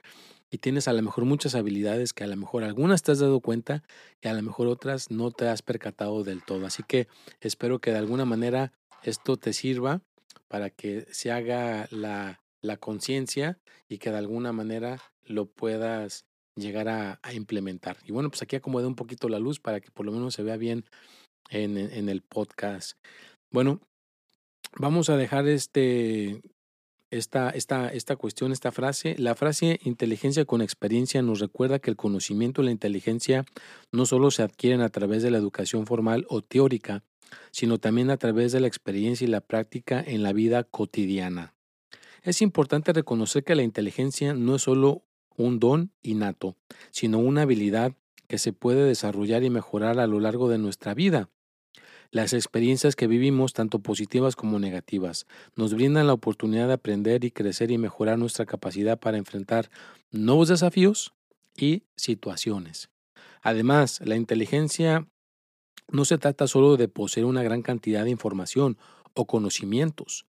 y 0.54 0.60
tienes 0.60 0.88
a 0.88 0.94
lo 0.94 1.02
mejor 1.02 1.26
muchas 1.26 1.56
habilidades 1.56 2.14
que 2.14 2.24
a 2.24 2.28
lo 2.28 2.38
mejor 2.38 2.64
algunas 2.64 3.02
te 3.02 3.12
has 3.12 3.18
dado 3.18 3.40
cuenta 3.40 3.82
y 4.22 4.28
a 4.28 4.34
lo 4.36 4.44
mejor 4.44 4.68
otras 4.68 5.10
no 5.10 5.32
te 5.32 5.48
has 5.48 5.64
percatado 5.64 6.24
del 6.24 6.44
todo. 6.44 6.68
Así 6.68 6.84
que 6.84 7.08
espero 7.42 7.80
que 7.80 7.90
de 7.90 7.98
alguna 7.98 8.24
manera 8.24 8.72
esto 9.02 9.36
te 9.36 9.52
sirva 9.52 10.04
para 10.48 10.70
que 10.70 11.08
se 11.10 11.32
haga 11.32 11.88
la, 11.90 12.44
la 12.62 12.78
conciencia 12.78 13.58
y 13.90 13.98
que 13.98 14.12
de 14.12 14.18
alguna 14.20 14.52
manera 14.52 15.02
lo 15.24 15.48
puedas 15.48 16.28
llegar 16.56 16.88
a, 16.88 17.20
implementar. 17.34 17.98
Y 18.06 18.12
bueno, 18.12 18.30
pues 18.30 18.44
aquí 18.44 18.56
acomodé 18.56 18.86
un 18.86 18.96
poquito 18.96 19.30
la 19.30 19.40
luz 19.40 19.60
para 19.60 19.82
que 19.82 19.90
por 19.90 20.06
lo 20.06 20.12
menos 20.12 20.36
se 20.36 20.44
vea 20.44 20.58
bien 20.58 20.86
en, 21.50 21.80
en 21.80 22.10
el 22.10 22.22
podcast. 22.22 22.96
Bueno, 23.50 23.82
vamos 24.78 25.10
a 25.10 25.18
dejar 25.18 25.48
este 25.48 26.44
esta, 27.18 27.50
esta, 27.50 27.90
esta 27.90 28.16
cuestión, 28.16 28.52
esta 28.52 28.72
frase. 28.72 29.16
La 29.18 29.36
frase 29.36 29.80
inteligencia 29.84 30.46
con 30.46 30.62
experiencia 30.62 31.22
nos 31.22 31.40
recuerda 31.40 31.80
que 31.80 31.90
el 31.90 31.96
conocimiento 31.96 32.62
y 32.62 32.66
la 32.66 32.72
inteligencia 32.72 33.46
no 33.92 34.06
solo 34.06 34.32
se 34.32 34.44
adquieren 34.44 34.82
a 34.82 34.90
través 34.90 35.24
de 35.24 35.32
la 35.32 35.38
educación 35.38 35.86
formal 35.86 36.26
o 36.30 36.42
teórica, 36.42 37.04
sino 37.52 37.78
también 37.78 38.10
a 38.10 38.18
través 38.18 38.52
de 38.52 38.60
la 38.60 38.68
experiencia 38.68 39.26
y 39.26 39.30
la 39.30 39.42
práctica 39.42 40.04
en 40.06 40.24
la 40.24 40.34
vida 40.34 40.64
cotidiana. 40.64 41.54
Es 42.24 42.42
importante 42.42 42.94
reconocer 42.94 43.44
que 43.44 43.56
la 43.56 43.64
inteligencia 43.64 44.34
no 44.34 44.56
es 44.56 44.64
solo 44.64 45.04
un 45.36 45.60
don 45.60 45.92
innato, 46.02 46.56
sino 46.92 47.20
una 47.20 47.42
habilidad 47.42 47.94
que 48.28 48.38
se 48.38 48.54
puede 48.54 48.86
desarrollar 48.86 49.44
y 49.44 49.50
mejorar 49.50 50.00
a 50.00 50.08
lo 50.08 50.20
largo 50.20 50.50
de 50.50 50.58
nuestra 50.58 50.94
vida. 50.94 51.30
Las 52.14 52.34
experiencias 52.34 52.96
que 52.96 53.08
vivimos, 53.08 53.54
tanto 53.54 53.80
positivas 53.80 54.36
como 54.36 54.60
negativas, 54.60 55.26
nos 55.56 55.74
brindan 55.74 56.06
la 56.06 56.14
oportunidad 56.14 56.68
de 56.68 56.74
aprender 56.74 57.26
y 57.26 57.32
crecer 57.32 57.72
y 57.72 57.80
mejorar 57.80 58.20
nuestra 58.20 58.46
capacidad 58.46 59.00
para 59.00 59.18
enfrentar 59.18 59.72
nuevos 60.12 60.48
desafíos 60.48 61.12
y 61.58 61.82
situaciones. 61.96 62.92
Además, 63.42 64.00
la 64.06 64.16
inteligencia 64.16 65.08
no 65.90 66.06
se 66.06 66.20
trata 66.20 66.46
solo 66.46 66.78
de 66.78 66.88
poseer 66.88 67.26
una 67.26 67.42
gran 67.42 67.64
cantidad 67.64 68.04
de 68.04 68.12
información 68.12 68.78
o 69.16 69.26
conocimientos, 69.26 70.28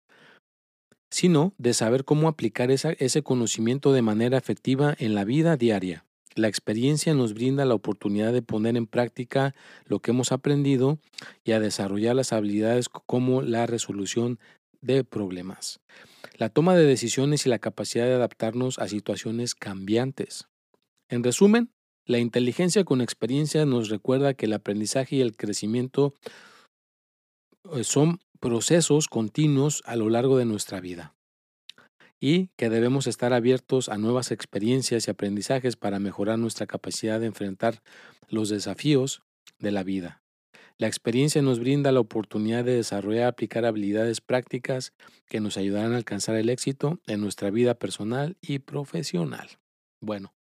sino 1.10 1.54
de 1.58 1.74
saber 1.74 2.04
cómo 2.04 2.28
aplicar 2.28 2.72
ese 2.72 3.24
conocimiento 3.24 3.94
de 3.94 4.02
manera 4.02 4.38
efectiva 4.38 4.94
en 5.00 5.16
la 5.16 5.24
vida 5.24 5.56
diaria. 5.56 6.04
La 6.36 6.48
experiencia 6.48 7.14
nos 7.14 7.34
brinda 7.34 7.66
la 7.66 7.74
oportunidad 7.74 8.32
de 8.34 8.42
poner 8.42 8.78
en 8.78 8.88
práctica 8.88 9.56
lo 9.86 10.00
que 10.00 10.12
hemos 10.12 10.32
aprendido 10.32 11.00
y 11.44 11.54
a 11.54 11.60
desarrollar 11.60 12.16
las 12.16 12.34
habilidades 12.34 12.88
como 12.90 13.42
la 13.42 13.66
resolución 13.66 14.40
de 14.82 15.04
problemas, 15.04 15.80
la 16.38 16.50
toma 16.50 16.76
de 16.76 16.86
decisiones 16.86 17.46
y 17.46 17.50
la 17.50 17.60
capacidad 17.60 18.06
de 18.06 18.14
adaptarnos 18.14 18.80
a 18.80 18.88
situaciones 18.88 19.56
cambiantes. 19.56 20.48
En 21.10 21.24
resumen, 21.24 21.72
la 22.06 22.20
inteligencia 22.20 22.86
con 22.86 23.02
experiencia 23.02 23.66
nos 23.66 23.90
recuerda 23.90 24.34
que 24.34 24.46
el 24.46 24.54
aprendizaje 24.54 25.18
y 25.18 25.22
el 25.22 25.36
crecimiento 25.36 26.16
eh, 27.74 27.84
son 27.84 28.20
procesos 28.40 29.08
continuos 29.08 29.84
a 29.86 29.96
lo 29.96 30.10
largo 30.10 30.38
de 30.38 30.46
nuestra 30.46 30.80
vida 30.80 31.14
y 32.20 32.48
que 32.58 32.70
debemos 32.70 33.08
estar 33.08 33.34
abiertos 33.34 33.90
a 33.90 33.98
nuevas 33.98 34.32
experiencias 34.32 35.08
y 35.08 35.12
aprendizajes 35.12 35.76
para 35.76 36.00
mejorar 36.00 36.38
nuestra 36.38 36.68
capacidad 36.68 37.20
de 37.20 37.28
enfrentar 37.28 37.82
los 38.28 38.50
desafíos 38.50 39.22
de 39.60 39.72
la 39.72 39.84
vida. 39.84 40.22
La 40.78 40.88
experiencia 40.88 41.42
nos 41.42 41.60
brinda 41.60 41.92
la 41.92 42.00
oportunidad 42.00 42.64
de 42.64 42.76
desarrollar 42.76 43.24
y 43.24 43.28
aplicar 43.28 43.66
habilidades 43.66 44.22
prácticas 44.22 44.94
que 45.28 45.42
nos 45.42 45.58
ayudarán 45.58 45.94
a 45.94 45.98
alcanzar 45.98 46.36
el 46.36 46.50
éxito 46.50 47.00
en 47.06 47.20
nuestra 47.20 47.50
vida 47.50 47.74
personal 47.74 48.38
y 48.42 48.60
profesional. 48.60 49.50
Bueno, 50.00 50.34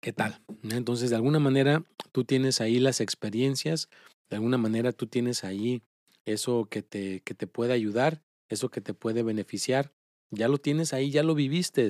¿qué 0.00 0.12
tal? 0.12 0.40
Entonces, 0.64 1.10
de 1.10 1.16
alguna 1.16 1.38
manera, 1.38 1.84
tú 2.10 2.24
tienes 2.24 2.60
ahí 2.60 2.80
las 2.80 3.00
experiencias, 3.00 3.88
de 4.28 4.36
alguna 4.36 4.58
manera 4.58 4.90
tú 4.90 5.06
tienes 5.06 5.44
ahí 5.44 5.82
eso 6.24 6.66
que 6.68 6.82
te, 6.82 7.20
que 7.20 7.34
te 7.34 7.46
puede 7.46 7.72
ayudar 7.72 8.22
eso 8.48 8.70
que 8.70 8.80
te 8.80 8.94
puede 8.94 9.22
beneficiar. 9.22 9.92
Ya 10.30 10.48
lo 10.48 10.58
tienes 10.58 10.92
ahí, 10.92 11.10
ya 11.10 11.22
lo 11.22 11.34
viviste, 11.34 11.88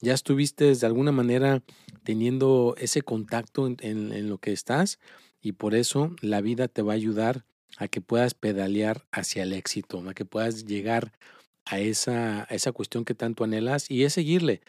ya 0.00 0.12
estuviste 0.12 0.74
de 0.74 0.86
alguna 0.86 1.12
manera 1.12 1.62
teniendo 2.02 2.74
ese 2.78 3.02
contacto 3.02 3.66
en, 3.66 4.28
lo 4.28 4.38
que 4.38 4.52
estás 4.52 4.98
y 5.40 5.52
por 5.52 5.74
eso 5.74 6.14
la 6.20 6.40
vida 6.42 6.68
te 6.68 6.82
va 6.82 6.92
a 6.92 6.96
ayudar 6.96 7.44
a 7.78 7.88
que 7.88 8.00
puedas 8.00 8.34
pedalear 8.34 9.06
hacia 9.10 9.42
el 9.42 9.52
éxito, 9.52 10.06
a 10.06 10.12
que 10.12 10.26
puedas 10.26 10.66
llegar 10.66 11.12
a 11.64 11.78
esa, 11.80 12.42
a 12.42 12.54
esa 12.54 12.72
cuestión 12.72 13.04
que 13.04 13.14
tanto 13.14 13.44
anhelas 13.44 13.90
y 13.90 14.04
es 14.04 14.12
seguirle, 14.12 14.60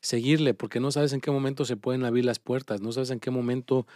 seguirle, 0.00 0.54
porque 0.54 0.78
no 0.78 0.92
sabes 0.92 1.12
en 1.12 1.20
qué 1.20 1.30
momento 1.30 1.64
se 1.64 1.76
pueden 1.76 2.04
abrir 2.04 2.24
las 2.24 2.38
puertas, 2.38 2.80
no 2.80 2.92
sabes 2.92 3.10
en 3.10 3.20
qué 3.20 3.30
momento 3.30 3.86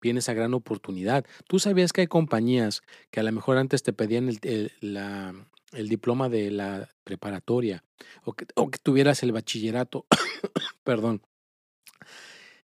viene 0.00 0.20
esa 0.20 0.34
gran 0.34 0.54
oportunidad. 0.54 1.24
Tú 1.46 1.58
sabías 1.58 1.92
que 1.92 2.02
hay 2.02 2.06
compañías 2.06 2.82
que 3.10 3.20
a 3.20 3.22
lo 3.22 3.32
mejor 3.32 3.56
antes 3.56 3.82
te 3.82 3.92
pedían 3.92 4.28
el, 4.28 4.72
la, 4.80 5.34
el 5.72 5.88
diploma 5.88 6.28
de 6.28 6.50
la 6.50 6.88
preparatoria 7.04 7.84
o 8.24 8.34
que, 8.34 8.46
tuvieras 8.82 9.22
el 9.22 9.32
bachillerato, 9.32 10.06
perdón, 10.84 11.22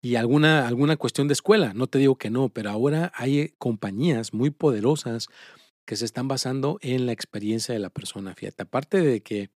y 0.01 0.17
alguna, 0.17 0.69
alguna 0.69 0.97
cuestión 0.97 1.27
de 1.27 1.33
escuela. 1.33 1.73
No 1.75 1.89
te 1.89 1.99
digo 1.99 2.17
que 2.17 2.31
no, 2.31 2.49
pero 2.49 2.71
ahora 2.71 3.13
hay 3.15 3.55
compañías 3.59 4.33
muy 4.33 4.51
poderosas 4.51 5.29
que 5.85 5.97
se 5.97 6.05
están 6.05 6.29
basando 6.29 6.79
en 6.83 7.07
la 7.07 7.13
experiencia 7.13 7.73
de 7.73 7.81
la 7.81 7.91
persona. 7.91 8.35
Fíjate, 8.35 8.63
aparte 8.63 9.01
de 9.01 9.23
que 9.23 9.51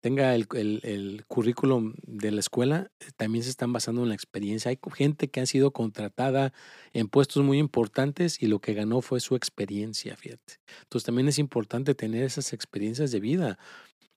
tenga 0.00 0.34
el, 0.34 0.46
el, 0.52 1.24
currículum 1.26 1.94
de 2.02 2.30
la 2.30 2.40
escuela, 2.40 2.90
eh, 3.00 3.10
también 3.16 3.44
se 3.44 3.50
están 3.50 3.72
basando 3.72 4.02
en 4.02 4.08
la 4.10 4.14
experiencia. 4.14 4.70
Hay 4.70 4.78
gente 4.94 5.28
que 5.28 5.40
ha 5.40 5.46
sido 5.46 5.72
contratada 5.72 6.52
en 6.92 7.08
puestos 7.08 7.42
muy 7.42 7.58
importantes 7.58 8.42
y 8.42 8.46
lo 8.46 8.60
que 8.60 8.74
ganó 8.74 9.00
fue 9.00 9.20
su 9.20 9.36
experiencia, 9.36 10.16
fíjate. 10.16 10.54
Entonces 10.82 11.04
también 11.06 11.28
es 11.28 11.38
importante 11.38 11.94
tener 11.94 12.24
esas 12.24 12.52
experiencias 12.52 13.10
de 13.10 13.20
vida, 13.20 13.58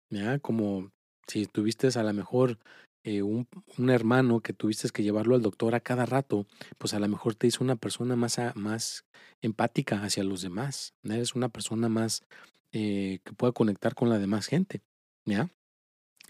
¿ya? 0.09 0.39
Como 0.39 0.91
si 1.27 1.45
tuviste 1.45 1.87
a 1.87 2.03
lo 2.03 2.13
mejor 2.13 2.57
eh, 3.03 3.21
un, 3.21 3.47
un, 3.77 3.89
hermano 3.89 4.41
que 4.41 4.53
tuviste 4.53 4.89
que 4.89 5.03
llevarlo 5.03 5.35
al 5.35 5.41
doctor 5.41 5.73
a 5.73 5.79
cada 5.79 6.05
rato, 6.05 6.45
pues 6.77 6.93
a 6.93 6.99
lo 6.99 7.07
mejor 7.07 7.35
te 7.35 7.47
hizo 7.47 7.63
una 7.63 7.75
persona 7.75 8.15
más, 8.15 8.37
más 8.55 9.05
empática 9.41 10.03
hacia 10.03 10.23
los 10.23 10.41
demás. 10.41 10.93
Eres 11.03 11.35
una 11.35 11.49
persona 11.49 11.87
más 11.87 12.23
eh, 12.71 13.19
que 13.23 13.33
pueda 13.33 13.53
conectar 13.53 13.95
con 13.95 14.09
la 14.09 14.19
demás 14.19 14.47
gente. 14.47 14.81
¿Ya? 15.25 15.49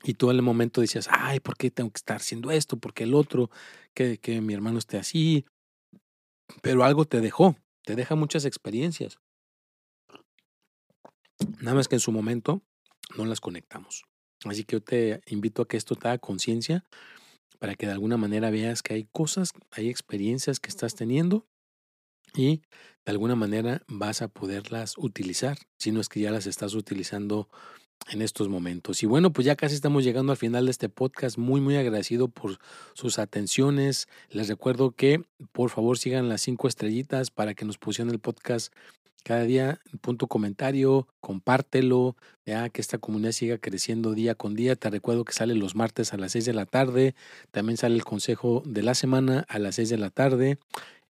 Y 0.03 0.13
tú 0.13 0.29
en 0.29 0.37
el 0.37 0.41
momento 0.41 0.81
decías, 0.81 1.07
ay, 1.11 1.39
¿por 1.39 1.57
qué 1.57 1.71
tengo 1.71 1.91
que 1.91 1.97
estar 1.97 2.17
haciendo 2.17 2.51
esto? 2.51 2.77
¿Por 2.77 2.93
qué 2.93 3.03
el 3.03 3.13
otro? 3.13 3.49
Que, 3.93 4.17
que 4.17 4.41
mi 4.41 4.53
hermano 4.53 4.79
esté 4.79 4.97
así. 4.97 5.45
Pero 6.61 6.83
algo 6.83 7.05
te 7.05 7.21
dejó, 7.21 7.57
te 7.83 7.95
deja 7.95 8.15
muchas 8.15 8.45
experiencias. 8.45 9.19
Nada 11.59 11.75
más 11.75 11.87
que 11.87 11.95
en 11.95 12.01
su 12.01 12.11
momento 12.11 12.61
no 13.17 13.25
las 13.25 13.41
conectamos. 13.41 14.03
Así 14.45 14.63
que 14.63 14.77
yo 14.77 14.81
te 14.81 15.21
invito 15.27 15.61
a 15.61 15.67
que 15.67 15.77
esto 15.77 15.95
te 15.95 16.07
haga 16.07 16.17
conciencia 16.17 16.85
para 17.59 17.75
que 17.75 17.85
de 17.85 17.91
alguna 17.91 18.17
manera 18.17 18.49
veas 18.49 18.81
que 18.81 18.93
hay 18.93 19.05
cosas, 19.11 19.51
hay 19.71 19.89
experiencias 19.89 20.59
que 20.59 20.69
estás 20.69 20.95
teniendo 20.95 21.45
y 22.33 22.61
de 23.05 23.11
alguna 23.11 23.35
manera 23.35 23.81
vas 23.87 24.21
a 24.21 24.29
poderlas 24.29 24.97
utilizar, 24.97 25.57
si 25.77 25.91
no 25.91 25.99
es 25.99 26.09
que 26.09 26.21
ya 26.21 26.31
las 26.31 26.45
estás 26.45 26.73
utilizando 26.73 27.49
en 28.07 28.21
estos 28.21 28.49
momentos. 28.49 29.03
Y 29.03 29.05
bueno, 29.05 29.31
pues 29.31 29.45
ya 29.45 29.55
casi 29.55 29.75
estamos 29.75 30.03
llegando 30.03 30.31
al 30.31 30.37
final 30.37 30.65
de 30.65 30.71
este 30.71 30.89
podcast. 30.89 31.37
Muy, 31.37 31.61
muy 31.61 31.75
agradecido 31.75 32.27
por 32.27 32.59
sus 32.93 33.19
atenciones. 33.19 34.07
Les 34.29 34.47
recuerdo 34.47 34.91
que 34.91 35.23
por 35.51 35.69
favor 35.69 35.97
sigan 35.97 36.29
las 36.29 36.41
cinco 36.41 36.67
estrellitas 36.67 37.31
para 37.31 37.53
que 37.53 37.65
nos 37.65 37.77
pusieran 37.77 38.11
el 38.11 38.19
podcast 38.19 38.73
cada 39.23 39.43
día, 39.43 39.79
punto 40.01 40.27
comentario, 40.27 41.07
compártelo, 41.19 42.15
ya 42.45 42.69
que 42.69 42.81
esta 42.81 42.97
comunidad 42.97 43.33
siga 43.33 43.57
creciendo 43.57 44.13
día 44.13 44.33
con 44.35 44.55
día. 44.55 44.75
Te 44.75 44.89
recuerdo 44.89 45.25
que 45.25 45.33
sale 45.33 45.55
los 45.55 45.75
martes 45.75 46.13
a 46.13 46.17
las 46.17 46.31
6 46.31 46.45
de 46.45 46.53
la 46.53 46.65
tarde, 46.65 47.15
también 47.51 47.77
sale 47.77 47.95
el 47.95 48.05
consejo 48.05 48.63
de 48.65 48.81
la 48.81 48.95
semana 48.95 49.45
a 49.49 49.59
las 49.59 49.75
6 49.75 49.89
de 49.89 49.97
la 49.97 50.09
tarde, 50.09 50.57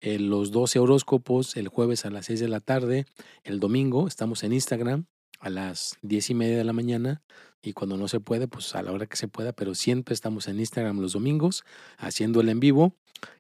eh, 0.02 0.17
los 0.17 0.52
12 0.52 0.80
horóscopos 0.80 1.56
el 1.56 1.67
jueves 1.67 2.06
a 2.06 2.10
las 2.10 2.25
6 2.25 2.39
de 2.39 2.47
la 2.47 2.60
tarde, 2.60 3.06
el 3.43 3.60
domingo 3.60 4.08
estamos 4.08 4.43
en 4.43 4.54
Instagram 4.54 5.06
a 5.39 5.49
las 5.49 5.97
10 6.02 6.32
y 6.32 6.34
media 6.36 6.58
de 6.58 6.63
la 6.63 6.73
mañana 6.73 7.21
y 7.62 7.73
cuando 7.73 7.97
no 7.97 8.08
se 8.08 8.19
puede, 8.19 8.47
pues 8.47 8.73
a 8.75 8.82
la 8.82 8.91
hora 8.91 9.08
que 9.08 9.17
se 9.17 9.28
pueda, 9.28 9.52
pero 9.52 9.75
siempre 9.75 10.13
estamos 10.13 10.47
en 10.47 10.60
Instagram 10.60 10.99
los 10.99 11.13
domingos 11.13 11.63
haciendo 11.97 12.41
el 12.41 12.49
en 12.49 12.60
vivo 12.60 12.95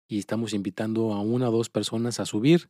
y 0.07 0.19
estamos 0.19 0.53
invitando 0.53 1.13
a 1.13 1.21
una 1.21 1.49
o 1.49 1.51
dos 1.51 1.69
personas 1.69 2.19
a 2.19 2.25
subir 2.25 2.69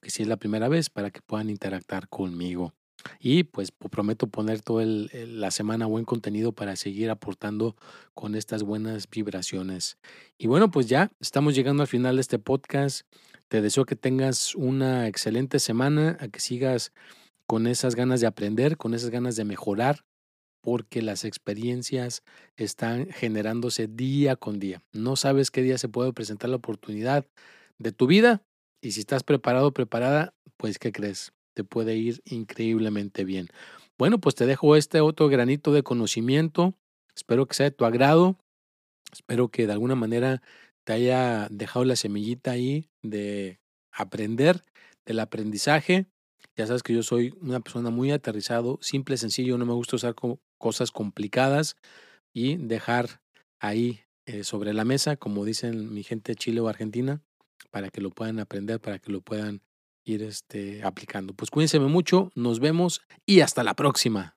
que 0.00 0.10
si 0.10 0.22
es 0.22 0.28
la 0.28 0.36
primera 0.36 0.68
vez, 0.68 0.90
para 0.90 1.10
que 1.10 1.20
puedan 1.22 1.50
interactuar 1.50 2.08
conmigo. 2.08 2.74
Y 3.18 3.44
pues 3.44 3.72
prometo 3.72 4.28
poner 4.28 4.62
toda 4.62 4.84
la 4.86 5.50
semana 5.50 5.86
buen 5.86 6.04
contenido 6.04 6.52
para 6.52 6.76
seguir 6.76 7.10
aportando 7.10 7.76
con 8.14 8.36
estas 8.36 8.62
buenas 8.62 9.08
vibraciones. 9.10 9.98
Y 10.38 10.46
bueno, 10.46 10.70
pues 10.70 10.86
ya 10.86 11.10
estamos 11.20 11.54
llegando 11.54 11.82
al 11.82 11.88
final 11.88 12.16
de 12.16 12.20
este 12.20 12.38
podcast. 12.38 13.06
Te 13.48 13.60
deseo 13.60 13.84
que 13.86 13.96
tengas 13.96 14.54
una 14.54 15.08
excelente 15.08 15.58
semana, 15.58 16.16
a 16.20 16.28
que 16.28 16.38
sigas 16.38 16.92
con 17.52 17.66
esas 17.66 17.96
ganas 17.96 18.22
de 18.22 18.26
aprender, 18.26 18.78
con 18.78 18.94
esas 18.94 19.10
ganas 19.10 19.36
de 19.36 19.44
mejorar, 19.44 20.06
porque 20.62 21.02
las 21.02 21.26
experiencias 21.26 22.22
están 22.56 23.10
generándose 23.10 23.88
día 23.88 24.36
con 24.36 24.58
día. 24.58 24.82
No 24.90 25.16
sabes 25.16 25.50
qué 25.50 25.60
día 25.60 25.76
se 25.76 25.90
puede 25.90 26.14
presentar 26.14 26.48
la 26.48 26.56
oportunidad 26.56 27.26
de 27.76 27.92
tu 27.92 28.06
vida 28.06 28.42
y 28.80 28.92
si 28.92 29.00
estás 29.00 29.22
preparado 29.22 29.74
preparada, 29.74 30.32
pues 30.56 30.78
¿qué 30.78 30.92
crees? 30.92 31.34
Te 31.54 31.62
puede 31.62 31.94
ir 31.94 32.22
increíblemente 32.24 33.22
bien. 33.22 33.48
Bueno, 33.98 34.18
pues 34.18 34.34
te 34.34 34.46
dejo 34.46 34.74
este 34.74 35.02
otro 35.02 35.28
granito 35.28 35.74
de 35.74 35.82
conocimiento. 35.82 36.72
Espero 37.14 37.44
que 37.44 37.52
sea 37.52 37.64
de 37.64 37.72
tu 37.72 37.84
agrado. 37.84 38.38
Espero 39.12 39.50
que 39.50 39.66
de 39.66 39.74
alguna 39.74 39.94
manera 39.94 40.40
te 40.84 40.94
haya 40.94 41.48
dejado 41.50 41.84
la 41.84 41.96
semillita 41.96 42.52
ahí 42.52 42.88
de 43.02 43.60
aprender, 43.92 44.64
del 45.04 45.20
aprendizaje. 45.20 46.06
Ya 46.56 46.66
sabes 46.66 46.82
que 46.82 46.94
yo 46.94 47.02
soy 47.02 47.34
una 47.40 47.60
persona 47.60 47.90
muy 47.90 48.10
aterrizado, 48.10 48.78
simple, 48.82 49.16
sencillo, 49.16 49.56
no 49.58 49.66
me 49.66 49.72
gusta 49.72 49.96
usar 49.96 50.14
cosas 50.58 50.90
complicadas 50.90 51.76
y 52.32 52.56
dejar 52.56 53.22
ahí 53.58 54.00
eh, 54.26 54.44
sobre 54.44 54.72
la 54.74 54.84
mesa, 54.84 55.16
como 55.16 55.44
dicen 55.44 55.92
mi 55.92 56.02
gente 56.02 56.32
de 56.32 56.36
Chile 56.36 56.60
o 56.60 56.68
Argentina, 56.68 57.22
para 57.70 57.90
que 57.90 58.00
lo 58.00 58.10
puedan 58.10 58.38
aprender, 58.38 58.80
para 58.80 58.98
que 58.98 59.10
lo 59.10 59.20
puedan 59.20 59.62
ir 60.04 60.22
este, 60.22 60.82
aplicando. 60.82 61.34
Pues 61.34 61.50
cuídense 61.50 61.78
mucho, 61.80 62.30
nos 62.34 62.60
vemos 62.60 63.00
y 63.24 63.40
hasta 63.40 63.64
la 63.64 63.74
próxima. 63.74 64.36